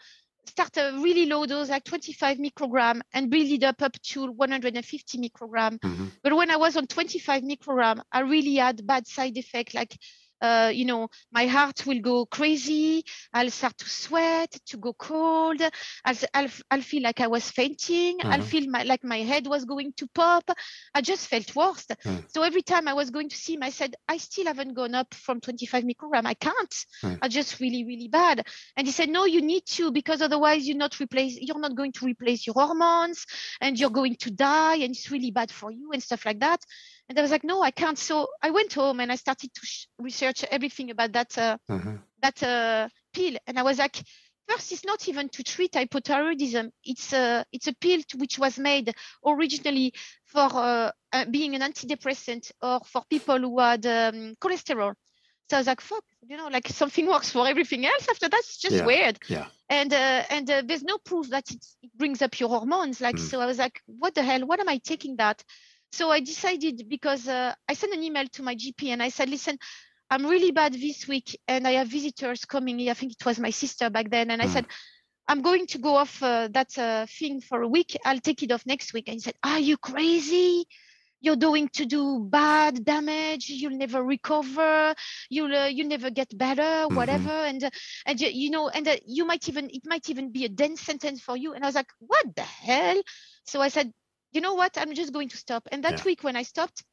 [0.50, 5.18] start a really low dose, like 25 microgram, and build it up up to 150
[5.18, 5.80] microgram.
[5.80, 6.06] Mm-hmm.
[6.24, 9.98] But when I was on 25 microgram, I really had bad side effect, like
[10.46, 13.04] uh, you know, my heart will go crazy.
[13.34, 15.62] I'll start to sweat, to go cold.
[16.06, 18.18] I'll, I'll, I'll feel like I was fainting.
[18.24, 18.42] I'll mm-hmm.
[18.44, 20.50] feel my, like my head was going to pop.
[20.94, 21.86] I just felt worse.
[22.06, 22.24] Mm.
[22.34, 24.96] So every time I was going to see him, I said, I still haven't gone
[24.96, 26.26] up from 25 microgram.
[26.26, 26.76] I can't.
[27.04, 27.20] Mm.
[27.22, 28.46] I just really, really bad.
[28.78, 31.94] And he said, no, you need to, because otherwise you're not replace, you're not going
[31.94, 33.26] to replace your hormones
[33.62, 36.60] and you're going to die and it's really bad for you and stuff like that.
[37.08, 37.98] And I was like, no, I can't.
[37.98, 41.98] So I went home and I started to sh- research everything about that uh, mm-hmm.
[42.22, 43.36] that uh, pill.
[43.46, 44.02] And I was like,
[44.48, 46.72] first, it's not even to treat hypothyroidism.
[46.84, 48.94] It's a it's a pill which was made
[49.26, 49.94] originally
[50.26, 54.94] for uh, uh, being an antidepressant or for people who had um, cholesterol.
[55.50, 58.08] So I was like, fuck, you know, like something works for everything else.
[58.10, 58.86] After that, it's just yeah.
[58.86, 59.20] weird.
[59.28, 59.46] Yeah.
[59.70, 63.02] And uh, and uh, there's no proof that it, it, brings up your hormones.
[63.02, 63.20] Like, mm.
[63.20, 64.46] so I was like, what the hell?
[64.46, 65.44] What am I taking that?
[65.92, 69.30] So I decided because uh, I sent an email to my GP and I said,
[69.30, 69.58] listen,
[70.10, 72.90] I'm really bad this week and I have visitors coming.
[72.90, 74.30] I think it was my sister back then.
[74.32, 74.54] And I mm.
[74.54, 74.66] said,
[75.28, 77.98] I'm going to go off uh, that uh, thing for a week.
[78.06, 79.08] I'll take it off next week.
[79.08, 80.66] And he said, Are you crazy?
[81.22, 83.50] You're going to do bad damage.
[83.50, 84.94] You'll never recover.
[85.30, 86.62] You'll uh, you never get better.
[86.62, 86.96] Mm-hmm.
[86.96, 87.32] Whatever.
[87.32, 87.70] And uh,
[88.06, 91.22] and you know, and uh, you might even it might even be a dense sentence
[91.22, 91.54] for you.
[91.54, 93.02] And I was like, What the hell?
[93.46, 93.92] So I said,
[94.36, 94.78] you know what?
[94.78, 95.68] I'm just going to stop.
[95.72, 96.04] And that yeah.
[96.04, 96.84] week when I stopped,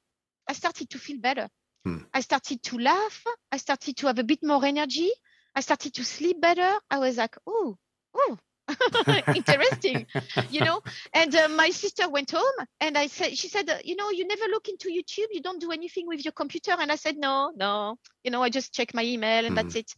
[0.48, 1.48] I started to feel better.
[1.84, 1.98] Hmm.
[2.14, 3.24] I started to laugh.
[3.50, 5.10] I started to have a bit more energy.
[5.54, 6.78] I started to sleep better.
[6.88, 7.76] I was like, oh,
[8.14, 8.38] oh,
[9.34, 10.06] interesting,
[10.50, 10.80] you know.
[11.12, 14.44] And uh, my sister went home, and I said, she said, you know, you never
[14.46, 15.26] look into YouTube.
[15.32, 16.76] You don't do anything with your computer.
[16.78, 19.74] And I said, no, no, you know, I just check my email, and mm that's
[19.74, 19.92] it.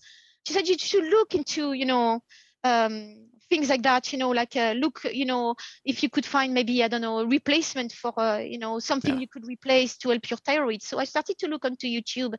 [0.46, 2.20] She said you should look into, you know,
[2.64, 5.54] um, things like that you know like uh, look you know
[5.84, 9.16] if you could find maybe i don't know a replacement for uh, you know something
[9.16, 9.18] Yeah.
[9.18, 12.34] you could replace to help your thyroid so i started to look onto youtube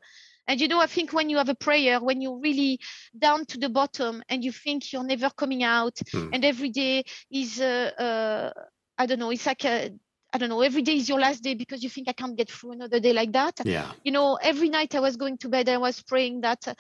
[0.47, 2.79] and you know i think when you have a prayer when you're really
[3.17, 6.31] down to the bottom and you think you're never coming out Hmm.
[6.31, 8.51] and every day is uh, uh
[8.97, 9.91] i don't know it's like a
[10.33, 12.49] I don't know, every day is your last day because you think I can't get
[12.51, 13.93] through another day like that Yeah.
[14.03, 16.73] you know every night i was going to bed i was praying that uh,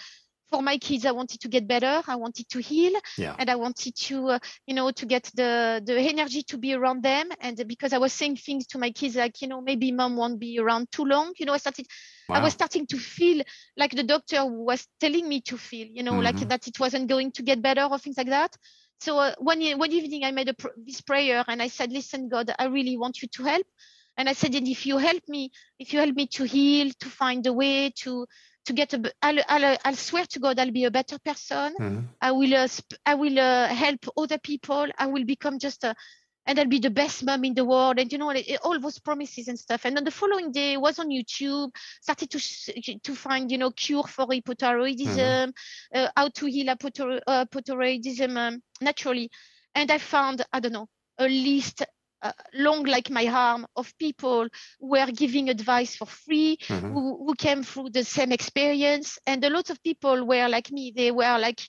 [0.55, 3.35] for my kids i wanted to get better i wanted to heal Yeah.
[3.37, 7.03] and i wanted to uh, you know to get the the energy to be around
[7.03, 7.29] them.
[7.41, 10.39] And because i was saying things to my kids like you know maybe mom won't
[10.39, 11.33] be around too long.
[11.39, 11.87] You know i started
[12.33, 13.43] i was starting to feel
[13.77, 16.49] like the doctor was telling me to feel you know like Mhm.
[16.49, 18.55] that it wasn't going to get better or things like that.
[18.99, 22.29] So uh, one one evening i made a pr- this prayer and i said listen
[22.29, 23.67] god i really want you to help
[24.17, 27.09] and i said and if you help me if you help me to heal to
[27.09, 28.25] find a way to
[28.65, 31.75] to get a I'll, I'll, I'll swear to god i'll be a better person.
[31.79, 32.03] Mhm.
[32.21, 34.87] i will uh, sp- i will uh, help other people.
[34.97, 35.95] I will become just a
[36.47, 38.99] and I'll be the best mom in the world, and you know it- all those
[38.99, 39.85] promises and stuff.
[39.85, 42.39] And then the following day, I was on YouTube, started to
[43.03, 45.53] to find you know cure for hypothyroidism,
[45.93, 49.29] uh, how to heal uh, hypothyroidism um, naturally,
[49.75, 51.83] and I found I don't know a list
[52.25, 54.47] uh, long like my arm of people
[54.79, 56.93] who were giving advice for free, Mhm.
[56.93, 60.91] who, who came through the same experience, and a lot of people were like me.
[60.95, 61.61] They were like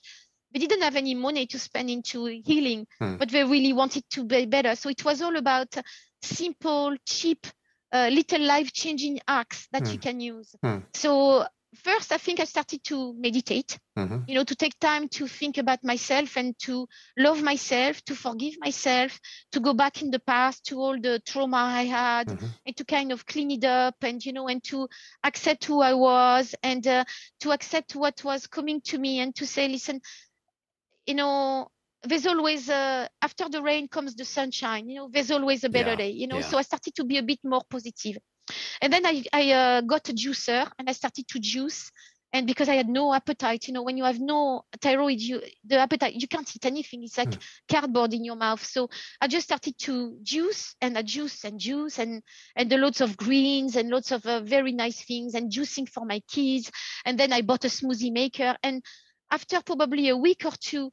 [0.53, 3.15] they didn't have any money to spend into healing, Hmm.
[3.17, 4.75] but they really wanted to be better.
[4.75, 5.75] So it was all about
[6.21, 7.47] simple, cheap,
[7.91, 9.99] uh, little life-changing acts that you Hmm.
[9.99, 10.55] can use.
[10.63, 10.79] Hmm.
[10.93, 13.79] So first, I think I started to meditate.
[13.95, 14.27] Mhm.
[14.27, 18.55] You know, to take time to think about myself and to love myself, to forgive
[18.59, 19.19] myself,
[19.51, 22.55] to go back in the past to all the trauma I had, Mhm.
[22.65, 24.87] and to kind of clean it up and you know and to
[25.23, 27.05] accept who i was and uh,
[27.39, 30.01] to accept what was coming to me and to say listen
[31.05, 31.67] you know
[32.03, 35.91] there's always uh, after the rain comes the sunshine you know there's always a better
[35.91, 36.41] Yeah, day you know yeah.
[36.41, 38.17] so i started to be a bit more positive
[38.81, 41.91] and then i, I uh, got a juicer and i started to juice.
[42.33, 45.79] And because i had no appetite you know when you have no thyroid you the
[45.79, 47.01] appetite you can't eat anything.
[47.03, 47.33] It's like
[47.71, 48.63] cardboard in your mouth.
[48.65, 48.89] So
[49.21, 52.21] i just started to juice and i juice and juice and
[52.57, 56.05] and the lots of greens and lots of uh, very nice things and juicing for
[56.05, 56.69] my kids.
[57.05, 58.57] And then i bought a smoothie maker.
[58.61, 58.83] And
[59.31, 60.91] after probably a week or two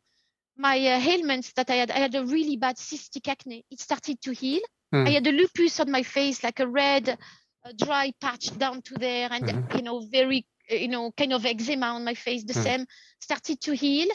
[0.56, 4.20] my uh, ailments that i had i had a really bad cystic acne it started
[4.22, 4.60] to heal.
[4.92, 5.06] Hmm.
[5.06, 7.18] i had a lupus on my face like a red
[7.64, 9.68] uh, dry patch down to there and Mhm.
[9.70, 12.66] you know very you know kind of eczema on my face the Hmm.
[12.66, 12.86] same
[13.20, 14.08] started to heal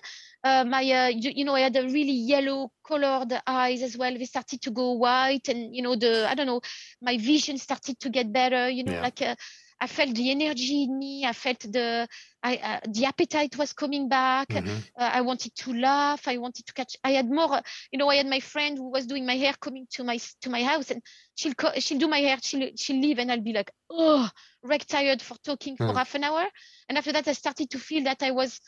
[0.43, 4.13] uh, my uh, you, you know i had a really yellow colored eyes as well
[4.17, 6.61] they started to go white and you know the i don't know
[7.01, 9.01] my vision started to get better you know Yeah.
[9.01, 9.35] like uh,
[9.81, 12.07] i felt the energy in me i felt the
[12.43, 14.83] i uh, the appetite was coming back Mhm.
[14.99, 16.27] uh, I wanted to laugh.
[16.27, 16.95] I wanted to catch.
[17.03, 17.61] I had more.
[17.91, 20.49] You know, I had my friend who was doing my hair coming to my to
[20.49, 21.01] my house, and
[21.35, 22.37] she'll co- she'll do my hair.
[22.41, 24.29] She'll she'll leave, and I'll be like, oh,
[24.63, 25.97] wreck tired for talking for Mm.
[25.97, 26.45] half an hour.
[26.89, 28.59] And after that, I started to feel that I was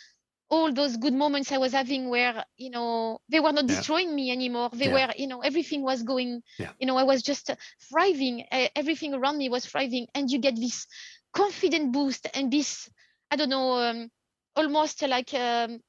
[0.51, 3.75] all those good moments I was having where, you know, they were not Yeah.
[3.75, 4.69] destroying me anymore.
[4.73, 4.93] They Yeah.
[4.93, 6.43] were, you know, everything was going.
[6.59, 6.73] Yeah.
[6.79, 7.51] You know, I was just
[7.89, 8.45] thriving.
[8.51, 10.87] Everything around me was thriving, and you get this
[11.33, 12.89] confident boost and this,
[13.31, 13.73] I don't know.
[13.79, 14.11] Um,
[14.55, 15.81] almost like um,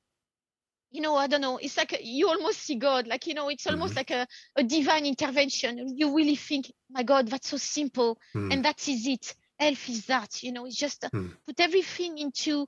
[0.91, 3.67] you know i don't know it's like you almost see god like you know it's
[3.67, 3.97] almost Mhm.
[3.97, 8.51] like a, a divine intervention you really think my god that's so simple Mm.
[8.51, 11.37] and that is it health is that you know it's just Mm.
[11.47, 12.67] put everything into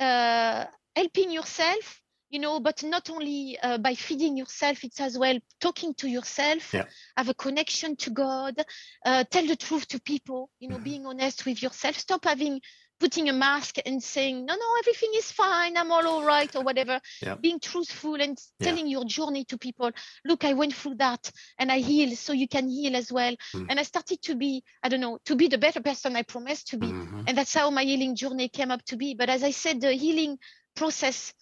[0.00, 0.64] uh,
[0.96, 5.94] helping yourself you know but not only uh, by feeding yourself it's as well talking
[5.94, 6.86] to yourself Yeah.
[7.16, 8.54] have a connection to god
[9.04, 10.84] uh, tell the truth to people you know Mhm.
[10.84, 12.60] being honest with yourself stop having
[13.00, 16.62] putting a mask and saying no no everything is fine i'm all all right or
[16.62, 17.36] whatever Yeah.
[17.40, 18.66] being truthful and Yeah.
[18.66, 19.90] telling your journey to people
[20.24, 23.66] look i went through that and i healed so you can heal as well Mm.
[23.68, 26.68] and i started to be i don't know to be the better person i promised
[26.68, 27.24] to be Mhm.
[27.26, 29.92] and that's how my healing journey came up to be but as i said the
[29.92, 30.38] healing
[30.82, 31.34] process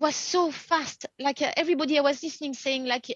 [0.00, 1.06] was so fast.
[1.18, 3.06] Like uh, everybody i was listening saying like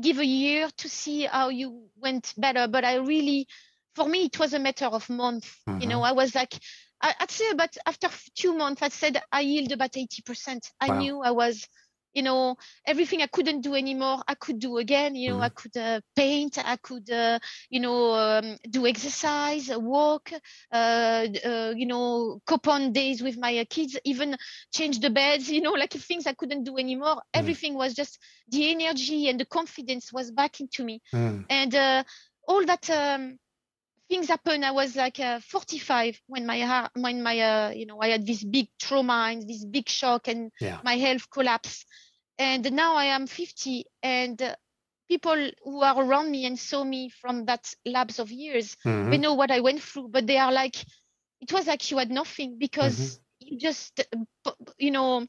[0.00, 2.68] give a year to see how you went better.
[2.68, 3.46] But i really
[3.94, 5.50] for me it was a matter of months.
[5.78, 6.54] You know i was like
[7.02, 11.04] I, i'd say about after two months i said i healed about 80% i Wow.
[11.04, 11.68] knew i was
[12.14, 15.76] you know everything i couldn't do anymore i could do again you know i could
[15.76, 17.38] uh, paint i could uh,
[17.70, 20.30] you know um, do exercise uh, walk
[20.72, 24.36] uh, uh, you know cope on days with my uh, kids even
[24.72, 27.20] change the beds you know like things i couldn't do anymore.
[27.32, 31.00] Everything was just the energy and the confidence was back into me.
[31.14, 31.44] Mm.
[31.48, 32.02] and uh,
[32.48, 33.38] all that um,
[34.14, 38.00] things happened i was like uh, 45 when my heart when my uh, you know
[38.00, 40.82] i had this big trauma and this big shock and Yeah.
[40.82, 41.86] my health collapsed
[42.38, 44.56] and now I am 50, and uh,
[45.08, 49.10] people who are around me and saw me from that lapse of years, Mhm.
[49.10, 50.76] they know what I went through, but they are like,
[51.40, 54.00] it was like you had nothing because you just,
[54.46, 55.26] uh, you know,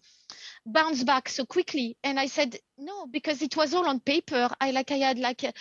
[0.65, 1.97] bounce back so quickly.
[2.03, 4.49] And I said, no, because it was all on paper.
[4.59, 5.53] I like, I had like a,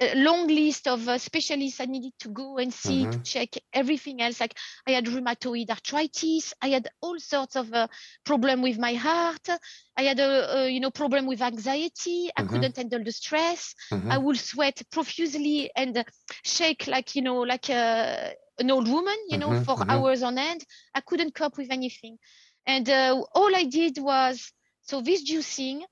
[0.00, 3.24] a long list of uh, specialists I needed to go and see to Mhm.
[3.24, 4.40] check everything else.
[4.40, 4.56] Like
[4.86, 6.54] I had rheumatoid arthritis.
[6.62, 7.88] I had all sorts of uh,
[8.24, 9.48] problem with my heart.
[9.96, 12.30] I had a, a you know problem with anxiety.
[12.36, 12.44] I Mhm.
[12.44, 13.74] couldn't handle the stress.
[13.92, 14.10] Mhm.
[14.10, 16.04] I would sweat profusely and uh,
[16.44, 19.88] shake like you know like a, an old woman, you know, Mhm, for mhm.
[19.88, 20.64] hours on end.
[20.94, 22.18] I couldn't cope with anything,
[22.66, 25.82] and uh, all I did was so this juicing,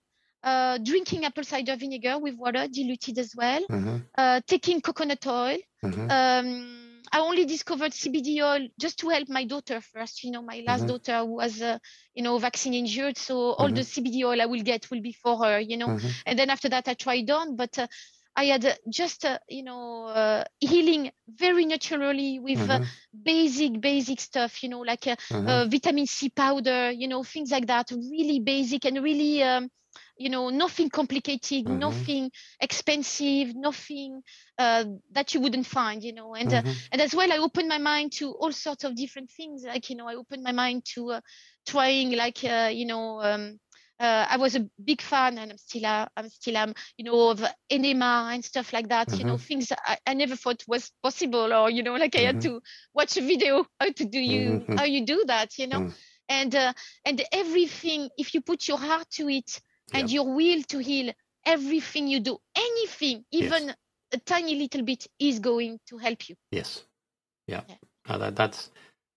[0.42, 4.08] uh, drinking apple cider vinegar with water diluted as well, Mhm.
[4.16, 5.58] uh, taking coconut oil.
[5.82, 6.10] Mhm.
[6.10, 10.22] Um, I only discovered CBD oil just to help my daughter first.
[10.24, 10.88] You know, my last Mhm.
[10.88, 11.78] daughter who was, uh,
[12.14, 13.16] you know, vaccine injured.
[13.16, 15.60] So all the CBD oil I will get will be for her.
[15.60, 15.92] You know,
[16.26, 17.86] and then after that I tried on, but uh,
[18.36, 22.94] I had uh, just uh, you know uh, healing very naturally with uh, Mhm.
[23.22, 24.62] basic basic stuff.
[24.62, 25.46] You know, like uh, Mhm.
[25.46, 26.90] uh, vitamin C powder.
[26.90, 27.90] You know, things like that.
[27.90, 29.42] Really basic and really.
[29.42, 29.68] Um,
[30.18, 31.68] you know, nothing complicated, Mhm.
[31.68, 34.22] nothing expensive, nothing
[34.58, 36.34] uh, that you wouldn't find, you know.
[36.34, 36.88] And uh, Mhm.
[36.92, 39.64] and as well, I opened my mind to all sorts of different things.
[39.66, 41.20] Like you know, I opened my mind to uh,
[41.66, 43.58] trying, like uh, you know, um,
[44.00, 47.30] uh, I was a big fan, and I'm still, uh, I'm still, um, you know,
[47.30, 49.12] of enema and stuff like that.
[49.18, 52.36] You know, things I, I never thought was possible, or you know, like I had
[52.36, 52.42] Mhm.
[52.42, 52.62] to
[52.94, 54.78] watch a video how to do you, Mhm.
[54.78, 55.80] how you do that, you know.
[55.80, 55.92] Mm.
[56.28, 56.72] And uh,
[57.04, 59.60] and everything, if you put your heart to it
[59.92, 60.14] and Yep.
[60.14, 61.12] your will to heal,
[61.46, 63.44] everything you do, anything, Yes.
[63.44, 63.74] even
[64.12, 66.36] a tiny little bit, is going to help you.
[66.50, 66.82] Yes.
[67.46, 67.62] Yeah.
[67.68, 67.76] Yeah.
[68.08, 68.70] No, that, that's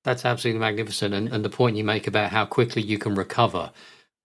[0.04, 1.14] that's absolutely magnificent.
[1.14, 3.72] And, and the point you make about how quickly you can recover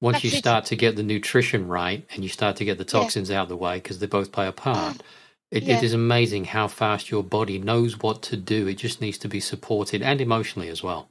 [0.02, 0.34] once you it.
[0.34, 3.00] start to get the nutrition right and you start to get the Yeah.
[3.00, 5.02] toxins out of the way because they both play a part.
[5.52, 5.78] It, Yeah.
[5.78, 8.68] it is amazing how fast your body knows what to do.
[8.68, 11.10] It just needs to be supported and emotionally as well.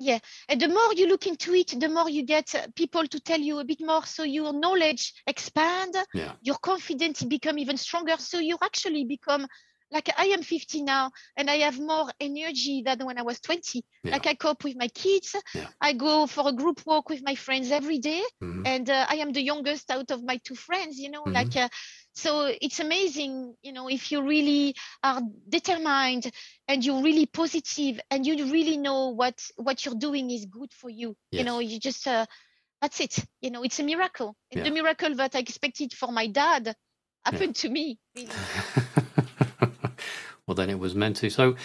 [0.00, 0.20] Yeah,
[0.50, 3.40] and the more you look into it, the more you get uh, people to tell
[3.40, 6.34] you a bit more, so your knowledge expand, Yeah.
[6.42, 8.16] your confidence become even stronger.
[8.18, 9.48] So you actually become
[9.90, 13.84] like I am 50 now, and I have more energy than when I was 20.
[14.04, 14.12] Yeah.
[14.12, 15.34] Like I cope with my kids.
[15.54, 15.68] Yeah.
[15.80, 18.62] I go for a group walk with my friends every day, Mhm.
[18.64, 20.98] and uh, I am the youngest out of my two friends.
[20.98, 21.32] You know, Mhm.
[21.34, 21.68] like uh,
[22.12, 23.54] so it's amazing.
[23.62, 26.30] You know, if you really are determined
[26.68, 30.90] and you're really positive and you really know what what you're doing is good for
[30.90, 32.26] you you know you just uh,
[32.80, 34.64] that's it you know it's a miracle and Yeah.
[34.64, 36.74] the miracle that i expected for my dad
[37.24, 38.48] happened to me really.
[40.48, 41.30] well, then it was meant to.
[41.30, 41.56] So,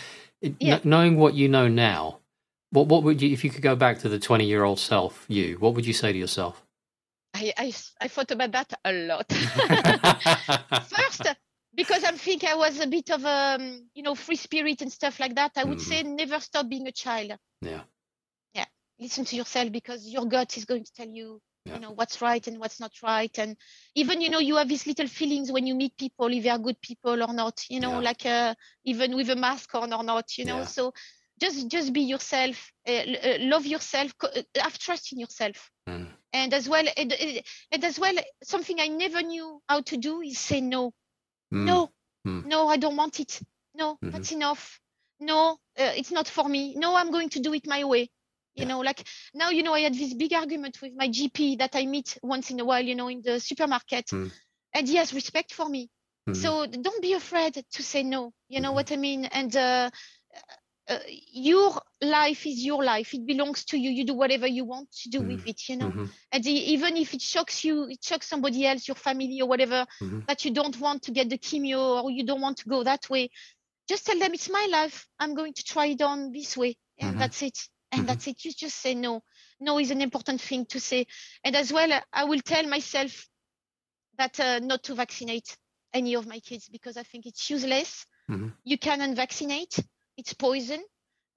[0.41, 0.79] it, Yeah.
[0.79, 2.19] kn- knowing what you know now,
[2.71, 5.25] what what would you, if you could go back to the twenty year old self,
[5.29, 6.61] you, what would you say to yourself?
[7.35, 9.31] I, I i thought about that a lot
[10.83, 11.25] first
[11.75, 14.91] because i think i was a bit of a um, you know free spirit and
[14.91, 15.81] stuff like that i would Mhm.
[15.81, 17.81] say never stop being a child Yeah.
[18.53, 18.65] yeah,
[18.99, 21.75] listen to yourself because your gut is going to tell you Yeah.
[21.75, 23.55] you know what's right and what's not right and
[23.95, 26.59] even you know you have these little feelings when you meet people if they are
[26.59, 27.99] good people or not you know Yeah.
[27.99, 28.53] like uh,
[28.85, 30.65] even with a mask on or not you know Yeah.
[30.65, 30.93] so
[31.39, 36.07] just just be yourself uh, uh, love yourself uh, have trust in yourself Mm.
[36.33, 40.21] and as well and, uh, and as well something i never knew how to do
[40.21, 40.93] is say no
[41.51, 41.59] Mm.
[41.61, 41.89] no
[42.25, 42.43] Mm.
[42.43, 43.41] no i don't want it
[43.75, 44.11] no Mhm.
[44.11, 44.79] that's enough
[45.19, 48.09] no uh, it's not for me no i'm going to do it my way
[48.55, 48.67] you Yeah.
[48.67, 51.85] know like now you know i had this big argument with my gp that i
[51.85, 54.31] meet once in a while you know in the supermarket Mm.
[54.73, 55.89] and he has respect for me
[56.27, 56.33] Mhm.
[56.33, 58.73] so don't be afraid to say no you know Mhm.
[58.73, 59.89] what i mean and uh,
[60.89, 60.99] uh,
[61.31, 65.09] your life is your life it belongs to you you do whatever you want to
[65.09, 66.11] do with it you know Mhm.
[66.31, 70.27] and even if it shocks you it shocks somebody else your family or whatever Mhm.
[70.27, 73.09] that you don't want to get the chemo or you don't want to go that
[73.09, 73.29] way
[73.87, 77.17] just tell them it's my life i'm going to try it on this way and
[77.17, 77.19] Mhm.
[77.19, 77.57] that's it
[77.93, 78.07] and Mhm.
[78.07, 78.43] that's it.
[78.45, 79.23] You just say no.
[79.59, 81.07] No is an important thing to say.
[81.43, 83.29] And as well i will tell myself
[84.17, 85.57] that uh, not to vaccinate
[85.93, 88.05] any of my kids because i think it's useless.
[88.29, 88.53] Mhm.
[88.65, 89.75] you can unvaccinate.
[90.17, 90.81] It's poison.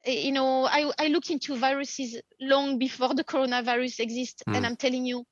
[0.07, 4.57] You know I, I looked into viruses long before the coronavirus exists Mm.
[4.57, 5.25] and i'm telling you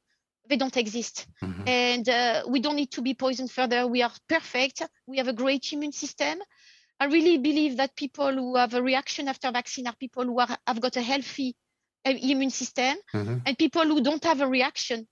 [0.48, 1.26] they don't exist.
[1.42, 1.64] Mhm.
[1.66, 3.86] and uh, we don't need to be poisoned further.
[3.86, 4.82] We are perfect.
[5.06, 6.40] We have a great immune system
[7.00, 10.56] i really believe that people who have a reaction after vaccine are people who are,
[10.66, 11.54] have got a healthy
[12.06, 13.42] uh, immune system Mhm.
[13.46, 15.06] and people who don't have a reaction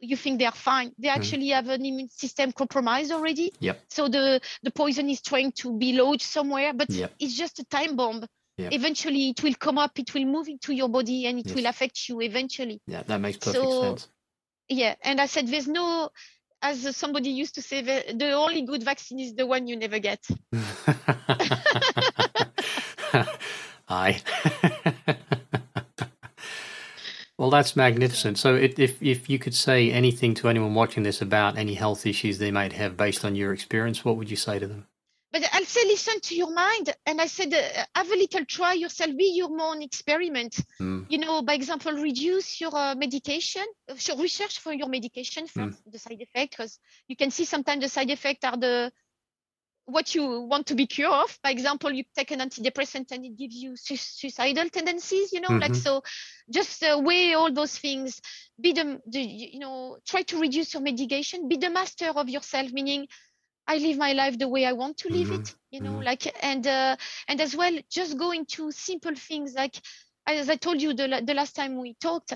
[0.00, 3.76] you think they are fine they actually have an immune system compromised already Yep.
[3.88, 7.12] so the the poison is trying to be lodged somewhere but Yep.
[7.18, 8.24] it's just a time bomb
[8.58, 8.72] Yep.
[8.72, 11.54] eventually it will come up it will move into your body and it Yes.
[11.56, 14.08] will affect you eventually Yeah, that makes perfect So- sense.
[14.68, 16.10] yeah, and I said there's no,
[16.66, 20.26] as somebody used to say, the, only good vaccine is the one you never get.
[23.88, 24.20] Aye.
[27.38, 28.38] well, that's magnificent.
[28.38, 32.04] So, it, if if you could say anything to anyone watching this about any health
[32.04, 34.86] issues they might have based on your experience, what would you say to them?
[35.32, 36.94] But I'll say, listen to your mind.
[37.04, 40.56] And I said, uh, have a little try yourself, be your own experiment.
[40.80, 41.06] Mm.
[41.08, 45.66] You know, by example, reduce your uh, medication, uh, so research for your medication for
[45.66, 45.76] Mm.
[45.92, 48.92] the side effect, because you can see sometimes the side effects are the
[49.88, 51.38] what you want to be cured of.
[51.44, 55.54] By example, you take an antidepressant and it gives you su- suicidal tendencies, you know,
[55.56, 55.82] like Mhm.
[55.82, 56.02] so
[56.50, 58.20] just uh, weigh all those things.
[58.60, 62.72] Be the, the, you know, try to reduce your medication, be the master of yourself,
[62.72, 63.06] meaning
[63.66, 65.32] I live my life the way I want to live Mhm.
[65.32, 66.04] it, you know, Mhm.
[66.04, 66.96] like and uh,
[67.28, 69.76] and as well, just go into simple things like
[70.26, 72.32] as I told you the the last time we talked,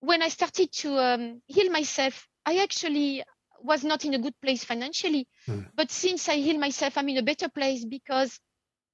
[0.00, 3.22] when I started to um, heal myself, I actually
[3.62, 5.64] was not in a good place financially, Mm.
[5.74, 8.40] but since I heal myself, I'm in a better place because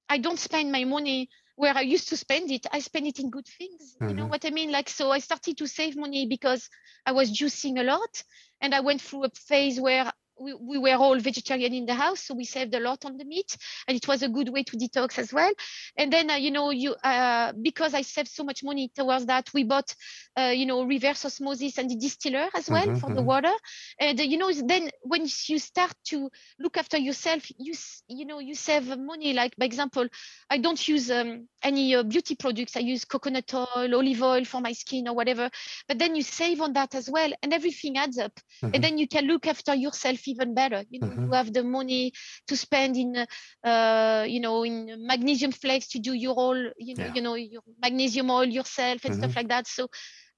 [0.09, 2.65] I don't spend my money where I used to spend it.
[2.71, 3.97] I spend it in good things.
[4.05, 4.27] You know Mhm.
[4.27, 4.71] what I mean?
[4.71, 6.69] Like so, I started to save money because
[7.05, 8.23] I was juicing a lot,
[8.61, 10.11] and I went through a phase where
[10.41, 13.25] we, we were all vegetarian in the house, so we saved a lot on the
[13.25, 15.51] meat, and it was a good way to detox as well.
[15.97, 19.49] And then, uh, you know, you uh, because I saved so much money towards that,
[19.53, 19.93] we bought,
[20.37, 23.31] uh, you know, reverse osmosis and the distiller as well Mhm, for the mhm.
[23.31, 23.53] water.
[23.99, 26.29] And uh, you know, then when you start to
[26.59, 27.73] look after yourself, you
[28.07, 29.33] you know you save money.
[29.33, 30.07] Like by example,
[30.49, 32.75] I don't use um, any uh, beauty products.
[32.77, 35.49] I use coconut oil, olive oil for my skin or whatever.
[35.87, 38.73] But then you save on that as well, and everything adds up Mhm.
[38.73, 41.27] and then you can look after yourself even better you know Mhm.
[41.27, 42.11] you have the money
[42.47, 43.25] to spend in
[43.63, 47.15] uh, you know in magnesium flakes to do your all you know Yeah.
[47.15, 49.37] you know your magnesium oil yourself and stuff Mhm.
[49.37, 49.87] like that so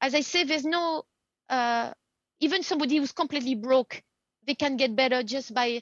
[0.02, 1.04] as i say there's no
[1.50, 1.92] uh
[2.40, 4.02] even somebody who's completely broke
[4.46, 5.82] they can get better just by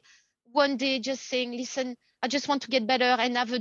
[0.51, 3.59] one day just saying listen i just want to get better and have a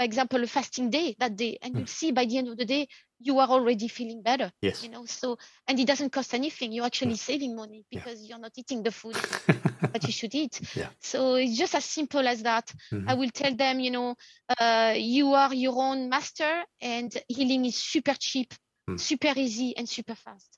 [0.00, 2.64] by example a fasting day that day and you'll see by the end of the
[2.64, 2.88] day
[3.18, 4.82] you are already feeling better Yes.
[4.82, 5.36] you know so
[5.68, 8.00] and it doesn't cost anything you're actually saving money Yeah.
[8.00, 9.14] because you're not eating the food
[9.92, 10.88] that you should eat Yeah.
[11.00, 13.10] so it's just as simple as that Mhm.
[13.10, 14.14] i will tell them you know
[14.58, 18.54] uh, you are your own master and healing is super cheap
[18.88, 18.98] Mm.
[18.98, 20.50] super easy and super fast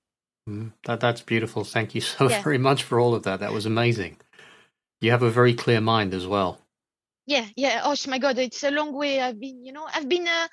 [0.49, 1.63] Mm, that that's beautiful.
[1.65, 2.43] Thank you so Yeah.
[2.49, 3.39] very much for all of that.
[3.41, 4.17] That was amazing.
[5.01, 6.62] You have a very clear mind as well.
[7.27, 10.27] Yeah yeah oh my god it's a long way i've been you know i've been
[10.27, 10.49] uh,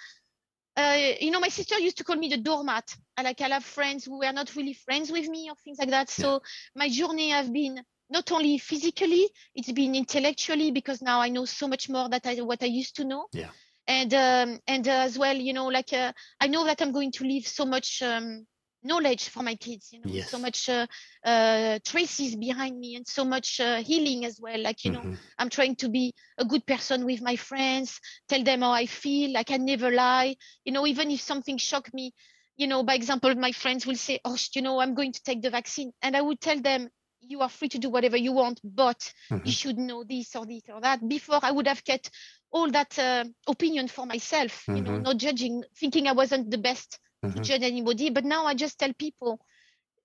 [0.80, 2.96] uh, you know, my sister used to call me the doormat.
[3.18, 5.90] I like I'll have friends who were not really friends with me or things like
[5.90, 6.10] that.
[6.10, 6.42] So
[6.76, 11.68] my journey have been not only physically, it's been intellectually because now I know so
[11.68, 13.26] much more that I what I used to know.
[13.34, 13.50] Yeah.
[13.88, 17.12] And um, and uh, as well, you know, like uh, I know that I'm going
[17.14, 18.46] to leave so much um,
[18.84, 19.92] knowledge for my kids.
[19.92, 20.30] You know, Yes.
[20.30, 20.88] so much uh,
[21.24, 24.60] uh, traces behind me and so much uh, healing as well.
[24.60, 25.18] Like you know, Mhm.
[25.38, 29.32] I'm trying to be a good person with my friends, tell them how I feel.
[29.34, 30.36] Like I can never lie.
[30.66, 32.14] You know, even if something shocked me,
[32.58, 35.42] you know, by example, my friends will say, Oh, you know, I'm going to take
[35.42, 35.92] the vaccine.
[36.02, 36.90] And I would tell them,
[37.22, 39.14] You are free to do whatever you want, but
[39.44, 39.54] you Mhm.
[39.54, 41.08] should know this or this or that.
[41.08, 42.12] Before, I would have kept
[42.52, 45.00] all that uh, opinion for myself, you know, Mhm.
[45.00, 47.44] not judging, thinking I wasn't the best to Mhm.
[47.44, 48.10] judge anybody.
[48.10, 49.40] But now I just tell people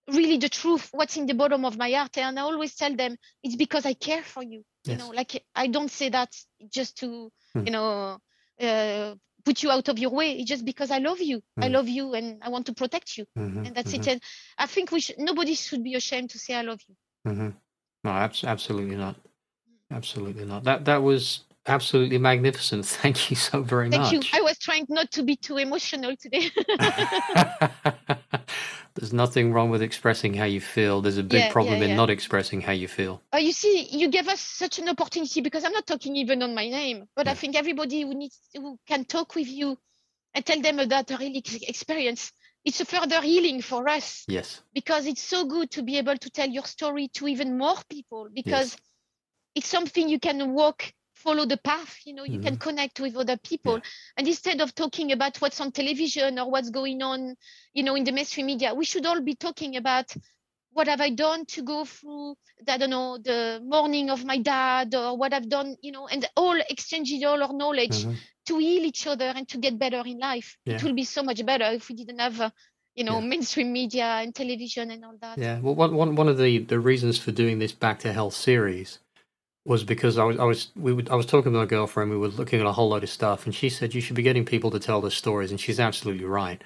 [0.09, 2.19] really the truth, what's in the bottom of my heart.
[2.19, 4.65] And I always tell them it's because I care for you.
[4.85, 6.35] You know, like I don't say that
[6.69, 7.67] just to, Mm.
[7.67, 8.19] you know,
[8.61, 10.33] uh, put you out of your way.
[10.39, 11.43] It's just because I love you.
[11.57, 11.73] I Mm.
[11.73, 13.27] love you and I want to protect you.
[13.37, 13.67] Mhm.
[13.67, 14.01] And that's Mhm.
[14.01, 14.09] it.
[14.09, 14.23] And
[14.59, 16.97] I think we should, nobody should be ashamed to say I love you.
[17.27, 17.51] Mm-hmm.
[18.05, 19.17] No, abs- absolutely not.
[19.91, 20.65] Absolutely not.
[20.65, 22.87] That that was absolutely magnificent.
[23.03, 24.11] Thank you so very Thank much.
[24.11, 24.39] Thank you.
[24.39, 26.51] I was trying not to be too emotional today.
[28.95, 31.01] There's nothing wrong with expressing how you feel.
[31.01, 33.21] There's a big Yeah, problem yeah, in not expressing how you feel.
[33.35, 36.55] Uh, you see, you gave us such an opportunity because I'm not talking even on
[36.55, 39.77] my name, but I think everybody who needs who can talk with you
[40.33, 42.31] and tell them about a real experience,
[42.65, 44.63] it's a further healing for us Yes.
[44.73, 48.29] because it's so good to be able to tell your story to even more people
[48.33, 48.77] because
[49.57, 50.93] it's something you can walk
[51.25, 53.77] follow the path you know you can connect with other people
[54.17, 57.35] and instead of talking about what's on television or what's going on
[57.73, 60.09] you know in the mainstream media we should all be talking about
[60.77, 62.35] what have i done to go through
[62.69, 63.41] i don't know the
[63.75, 67.53] mourning of my dad or what i've done you know and all exchanging all our
[67.63, 68.17] knowledge Mhm.
[68.49, 70.77] to heal each other and to get better in life Yeah.
[70.77, 72.51] it will be so much better if we didn't have uh,
[72.95, 73.29] you know Yeah.
[73.33, 75.57] mainstream media and television and all that Yeah.
[75.65, 78.99] Well, one, one, one of the, the reasons for doing this Back to Health series
[79.65, 82.11] was because I was I was we would, I was talking to my girlfriend.
[82.11, 84.23] We were looking at a whole load of stuff, and she said you should be
[84.23, 86.63] getting people to tell their stories, and she's absolutely right.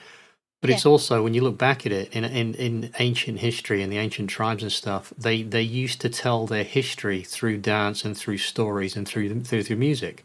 [0.61, 3.92] But it's also when you look back at it in, in in ancient history and
[3.92, 8.16] the ancient tribes and stuff, they they used to tell their history through dance and
[8.16, 10.24] through stories and through through through music.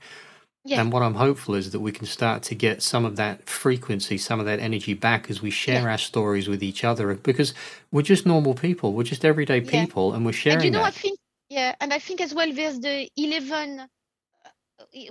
[0.65, 0.81] Yeah.
[0.81, 4.17] And what I'm hopeful is that we can start to get some of that frequency,
[4.17, 5.91] some of that energy back as we share Yeah.
[5.91, 7.53] our stories with each other because
[7.91, 9.85] we're just normal people, we're just everyday Yeah.
[9.85, 11.19] people, and we're sharing and you know, I think,
[11.53, 13.85] yeah, and I think as well, there's the 11, uh,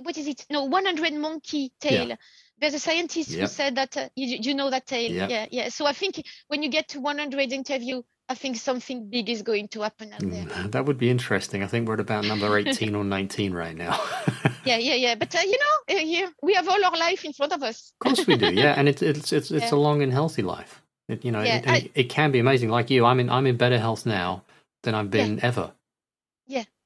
[0.03, 0.45] what is it?
[0.49, 2.17] No, 100 monkey tale.
[2.59, 5.11] There's a scientist who said that, uh, you, you know that tale.
[5.11, 5.29] Yep.
[5.29, 5.69] Yeah, yeah.
[5.69, 9.67] So I think when you get to 100 interview, I think something big is going
[9.69, 10.45] to happen out there.
[10.45, 11.63] Mm, That would be interesting.
[11.63, 13.99] I think we're at about number 18 or 19 right now.
[14.65, 15.15] Yeah, yeah, yeah.
[15.15, 17.91] But, uh, you know, uh, here we have all our life in front of us.
[17.99, 19.77] Of course we do, yeah, and it's it's it's it's Yeah.
[19.77, 20.81] a long and healthy life.
[21.09, 22.69] It, you know, Yeah, it, I- it, can be amazing.
[22.69, 24.43] Like you, I'm in I'm in better health now
[24.83, 25.25] than I've Yeah.
[25.25, 25.73] been ever.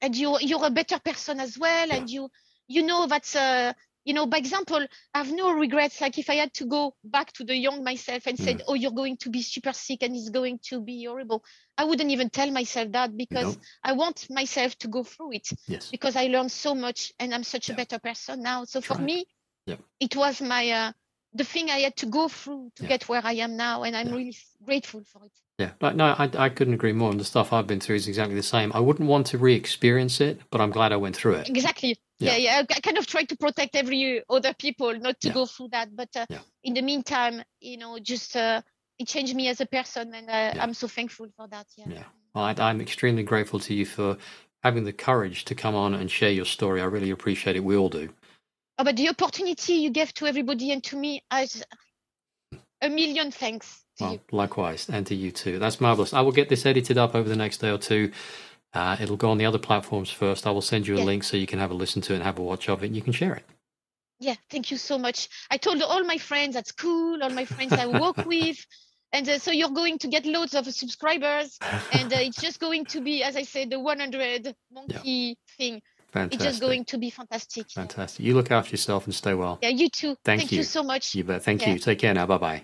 [0.02, 2.30] Yeah and you you're a better person as well and you
[2.68, 3.74] you know that's uh
[4.06, 7.32] you know by example i have no regrets like if i had to go back
[7.34, 10.30] to the young myself and said oh you're going to be super sick and it's
[10.30, 11.44] going to be horrible
[11.78, 13.64] i wouldn't even tell myself that because Nope.
[13.84, 17.44] i want myself to go through it Yes, because i learned so much and i'm
[17.44, 19.06] such a better person now so for Right.
[19.06, 19.26] me
[19.68, 19.80] Yep.
[20.00, 20.92] it was my uh
[21.34, 22.90] the thing i had to go through to Yeah.
[22.90, 24.16] get where i am now and i'm Yeah.
[24.16, 25.72] really grateful for it yeah.
[25.82, 27.12] Like, no, I I couldn't agree more.
[27.12, 28.72] And the stuff I've been through is exactly the same.
[28.74, 31.50] I wouldn't want to re-experience it, but I'm glad I went through it.
[31.50, 32.32] exactly Yeah.
[32.32, 35.34] yeah yeah, I, I kind of try to protect every other people not to Yeah.
[35.34, 36.40] go through that but uh, Yeah.
[36.64, 38.62] in the meantime you know just uh,
[39.00, 40.64] it changed me as a person and uh, Yeah.
[40.64, 42.04] i'm so thankful for that yeah, Yeah.
[42.34, 44.18] Well, I, I'm extremely grateful to you for
[44.64, 46.82] having the courage to come on and share your story.
[46.82, 47.64] I really appreciate it.
[47.64, 48.10] We all do.
[48.80, 51.64] oh, but the opportunity you gave to everybody and to me as
[52.82, 55.60] a million thanks to Well, likewise, and to you too.
[55.60, 56.14] That's marvelous.
[56.14, 58.12] I will get this edited up over the next day or two.
[58.74, 60.46] Uh, it'll go on the other platforms first.
[60.46, 61.06] I will send you a Yeah.
[61.06, 62.88] link so you can have a listen to it and have a watch of it,
[62.88, 63.44] and you can share it.
[64.20, 67.72] yeah thank you so much i told all my friends at school all my friends
[67.74, 68.58] i work with
[69.16, 71.60] and uh, so you're going to get loads of subscribers
[71.98, 75.80] and uh, it's just going to be as i said the 100 monkey thing
[76.12, 76.34] Fantastic.
[76.34, 77.70] it's just going to be fantastic.
[77.70, 78.26] Fantastic.
[78.26, 79.60] You look after yourself and stay well.
[79.62, 80.16] Yeah, you too.
[80.24, 80.58] Thank Thank you.
[80.60, 81.14] you so much.
[81.14, 81.44] You bet.
[81.44, 81.74] Thank Yeah.
[81.74, 81.80] you.
[81.80, 82.26] Take care now.
[82.26, 82.64] Bye bye.